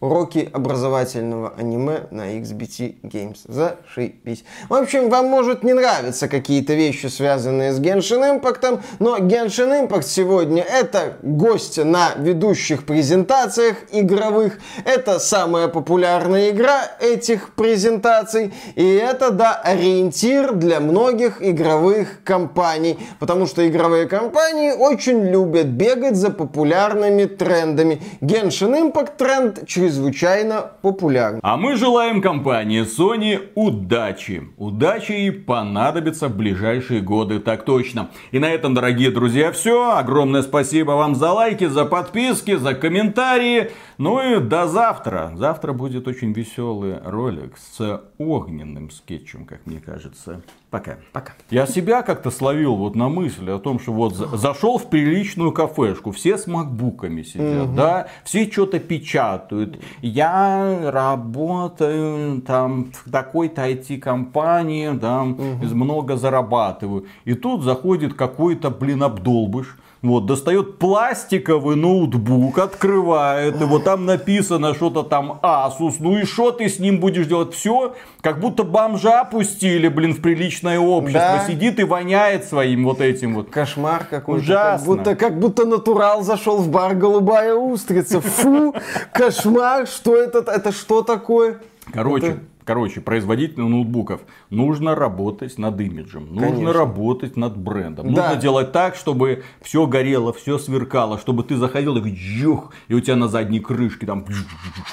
Уроки 0.00 0.48
образовательного 0.52 1.52
аниме 1.56 2.06
на 2.10 2.38
XBT 2.38 3.02
Games. 3.02 3.38
Зашибись. 3.44 4.44
В 4.68 4.74
общем, 4.74 5.10
вам 5.10 5.26
может 5.26 5.62
не 5.62 5.74
нравиться 5.74 6.28
какие-то 6.28 6.74
вещи, 6.74 7.06
связанные 7.06 7.72
с 7.72 7.80
Genshin 7.80 8.40
Impact, 8.40 8.80
но 8.98 9.18
Genshin 9.18 9.86
Impact 9.86 10.02
сегодня 10.02 10.62
это 10.62 11.18
гость 11.22 11.78
на 11.78 12.14
ведущих 12.16 12.86
презентациях 12.86 13.76
игровых. 13.92 14.58
Это 14.84 15.18
самая 15.18 15.68
популярная 15.68 16.50
игра 16.50 16.82
этих 17.00 17.54
презентаций. 17.54 18.52
И 18.74 18.94
это, 18.94 19.30
да, 19.30 19.54
ориентир 19.54 20.54
для 20.54 20.80
многих 20.80 21.42
игровых 21.42 22.24
компаний. 22.24 22.98
Потому 23.20 23.46
что 23.46 23.68
игровые 23.68 24.06
компании 24.06 24.72
очень 24.72 25.22
любят 25.24 25.66
бегать 25.66 26.16
за 26.16 26.30
популярными 26.30 27.26
трендами. 27.26 28.00
Genshin 28.20 28.92
Impact 28.92 29.16
тренд 29.16 29.31
тренд 29.32 29.66
чрезвычайно 29.66 30.72
популярен. 30.82 31.40
А 31.42 31.56
мы 31.56 31.76
желаем 31.76 32.20
компании 32.20 32.82
Sony 32.82 33.48
удачи. 33.54 34.48
Удачи 34.58 35.12
и 35.12 35.30
понадобится 35.30 36.28
в 36.28 36.36
ближайшие 36.36 37.00
годы, 37.00 37.40
так 37.40 37.64
точно. 37.64 38.10
И 38.30 38.38
на 38.38 38.50
этом, 38.50 38.74
дорогие 38.74 39.10
друзья, 39.10 39.52
все. 39.52 39.96
Огромное 39.96 40.42
спасибо 40.42 40.92
вам 40.92 41.14
за 41.14 41.32
лайки, 41.32 41.66
за 41.66 41.84
подписки, 41.84 42.56
за 42.56 42.74
комментарии. 42.74 43.70
Ну 43.98 44.20
и 44.20 44.40
до 44.40 44.66
завтра. 44.68 45.32
Завтра 45.36 45.72
будет 45.72 46.06
очень 46.08 46.32
веселый 46.32 46.98
ролик 47.02 47.56
с 47.56 48.02
огненным 48.18 48.90
скетчем, 48.90 49.46
как 49.46 49.66
мне 49.66 49.80
кажется. 49.80 50.42
Пока. 50.72 50.96
Пока. 51.12 51.34
Я 51.50 51.66
себя 51.66 52.00
как-то 52.00 52.30
словил 52.30 52.76
вот 52.76 52.96
на 52.96 53.10
мысли 53.10 53.50
о 53.50 53.58
том, 53.58 53.78
что 53.78 53.92
вот 53.92 54.14
зашел 54.14 54.78
в 54.78 54.88
приличную 54.88 55.52
кафешку, 55.52 56.12
все 56.12 56.38
с 56.38 56.46
макбуками 56.46 57.22
сидят, 57.22 57.66
угу. 57.66 57.76
да, 57.76 58.06
все 58.24 58.50
что-то 58.50 58.78
печатают. 58.78 59.78
Я 60.00 60.90
работаю 60.90 62.40
там 62.40 62.90
в 63.04 63.10
такой-то 63.10 63.68
IT-компании, 63.68 64.92
да, 64.92 65.24
угу. 65.24 65.74
много 65.74 66.16
зарабатываю. 66.16 67.04
И 67.26 67.34
тут 67.34 67.64
заходит 67.64 68.14
какой-то, 68.14 68.70
блин, 68.70 69.02
обдолбыш, 69.02 69.76
вот, 70.02 70.26
достает 70.26 70.78
пластиковый 70.78 71.76
ноутбук, 71.76 72.58
открывает, 72.58 73.56
вот 73.62 73.84
там 73.84 74.04
написано 74.04 74.74
что-то 74.74 75.04
там 75.04 75.38
Asus. 75.42 75.94
Ну 76.00 76.18
и 76.18 76.24
что 76.24 76.50
ты 76.50 76.68
с 76.68 76.80
ним 76.80 76.98
будешь 76.98 77.26
делать? 77.26 77.54
Все, 77.54 77.94
как 78.20 78.40
будто 78.40 78.64
бомжа 78.64 79.24
пустили, 79.24 79.86
блин, 79.86 80.14
в 80.14 80.20
приличное 80.20 80.80
общество. 80.80 81.20
Да. 81.20 81.46
Сидит 81.46 81.78
и 81.78 81.84
воняет 81.84 82.44
своим 82.44 82.84
вот 82.84 83.00
этим 83.00 83.34
вот. 83.36 83.50
Кошмар 83.50 84.04
какой-то. 84.04 84.42
Ужасно. 84.42 84.78
Как 84.78 84.86
будто, 84.86 85.16
как 85.16 85.38
будто 85.38 85.66
натурал 85.66 86.22
зашел 86.22 86.58
в 86.58 86.68
бар 86.68 86.96
голубая 86.96 87.54
устрица. 87.54 88.20
Фу, 88.20 88.74
кошмар, 89.12 89.86
что 89.86 90.16
это, 90.16 90.38
это 90.50 90.72
что 90.72 91.02
такое? 91.02 91.60
Короче, 91.92 92.26
это... 92.26 92.38
Короче, 92.64 93.00
производителю 93.00 93.68
ноутбуков 93.68 94.20
нужно 94.50 94.94
работать 94.94 95.58
над 95.58 95.80
имиджем, 95.80 96.26
нужно 96.26 96.48
Конечно. 96.48 96.72
работать 96.72 97.36
над 97.36 97.56
брендом. 97.56 98.14
Да. 98.14 98.28
Нужно 98.28 98.40
делать 98.40 98.72
так, 98.72 98.94
чтобы 98.94 99.42
все 99.60 99.86
горело, 99.86 100.32
все 100.32 100.58
сверкало, 100.58 101.18
чтобы 101.18 101.42
ты 101.42 101.56
заходил 101.56 101.96
и 101.96 102.14
джух, 102.14 102.72
и 102.88 102.94
у 102.94 103.00
тебя 103.00 103.16
на 103.16 103.28
задней 103.28 103.60
крышке 103.60 104.06
там 104.06 104.24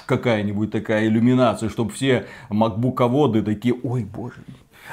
какая-нибудь 0.05 0.71
такая 0.71 1.07
иллюминация, 1.07 1.69
чтобы 1.69 1.91
все 1.91 2.25
макбуководы 2.49 3.41
такие, 3.43 3.75
ой 3.83 4.03
боже, 4.03 4.43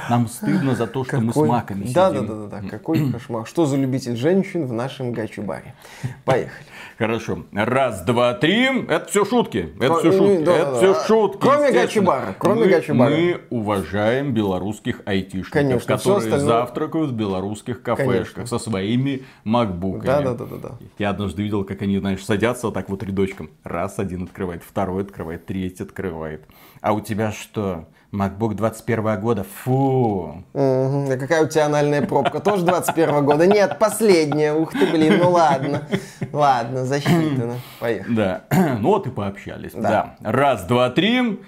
нам 0.08 0.28
стыдно 0.28 0.74
за 0.74 0.86
то, 0.86 1.04
что 1.04 1.12
какой... 1.12 1.26
мы 1.26 1.32
с 1.32 1.36
маками 1.36 1.80
сидим. 1.80 1.94
Да, 1.94 2.10
да, 2.10 2.20
да, 2.20 2.34
да, 2.34 2.60
да. 2.60 2.68
Какой 2.68 3.10
кошмар. 3.10 3.46
Что 3.46 3.66
за 3.66 3.76
любитель 3.76 4.16
женщин 4.16 4.66
в 4.66 4.72
нашем 4.72 5.12
гачу-баре? 5.12 5.74
Поехали. 6.24 6.66
Хорошо. 6.98 7.44
Раз, 7.52 8.02
два, 8.02 8.34
три. 8.34 8.64
Это 8.88 9.06
все 9.06 9.24
шутки. 9.24 9.74
Это 9.78 9.96
все 9.96 10.12
шутки. 10.12 10.44
Да, 10.44 10.56
это 10.56 10.70
да, 10.70 10.76
все 10.76 10.94
да. 10.94 11.04
шутки. 11.04 11.40
Кроме 11.40 11.72
гачи-бара. 11.72 12.34
Кроме 12.38 12.60
мы, 12.60 12.68
гачи-бара. 12.68 13.10
Мы 13.10 13.40
уважаем 13.50 14.32
белорусских 14.32 15.02
айтишников, 15.04 15.52
Конечно, 15.52 15.96
которые 15.96 16.18
остальное... 16.18 16.46
завтракают 16.46 17.10
в 17.10 17.14
белорусских 17.14 17.82
кафешках 17.82 18.34
Конечно. 18.34 18.46
со 18.46 18.58
своими 18.58 19.24
макбуками. 19.44 20.06
Да, 20.06 20.22
да, 20.22 20.34
да, 20.34 20.44
да, 20.46 20.56
да. 20.56 20.78
Я 20.98 21.10
однажды 21.10 21.42
видел, 21.42 21.64
как 21.64 21.82
они, 21.82 21.98
знаешь, 21.98 22.24
садятся 22.24 22.70
так 22.70 22.88
вот 22.88 23.02
рядочком. 23.02 23.50
Раз, 23.62 23.98
один 23.98 24.24
открывает, 24.24 24.62
второй 24.62 25.02
открывает, 25.02 25.44
третий 25.44 25.82
открывает. 25.82 26.46
А 26.80 26.92
у 26.92 27.00
тебя 27.00 27.32
что? 27.32 27.86
MacBook 28.12 28.54
21 28.54 29.20
года, 29.20 29.44
фу. 29.44 30.44
Угу. 30.52 31.12
А 31.12 31.16
какая 31.18 31.44
у 31.44 31.48
тебя 31.48 31.66
анальная 31.66 32.02
пробка? 32.02 32.40
Тоже 32.40 32.64
21 32.64 33.24
года? 33.24 33.46
Нет, 33.46 33.78
последняя. 33.78 34.52
Ух 34.54 34.72
ты, 34.72 34.86
блин, 34.86 35.18
ну 35.18 35.30
ладно. 35.30 35.82
Ладно, 36.32 36.84
засчитано. 36.84 37.60
Поехали. 37.80 38.14
Да. 38.14 38.42
Ну 38.80 38.88
вот 38.88 39.06
и 39.06 39.10
пообщались. 39.10 39.72
Да. 39.72 40.14
да. 40.20 40.32
Раз, 40.32 40.64
два, 40.64 40.90
три. 40.90 41.40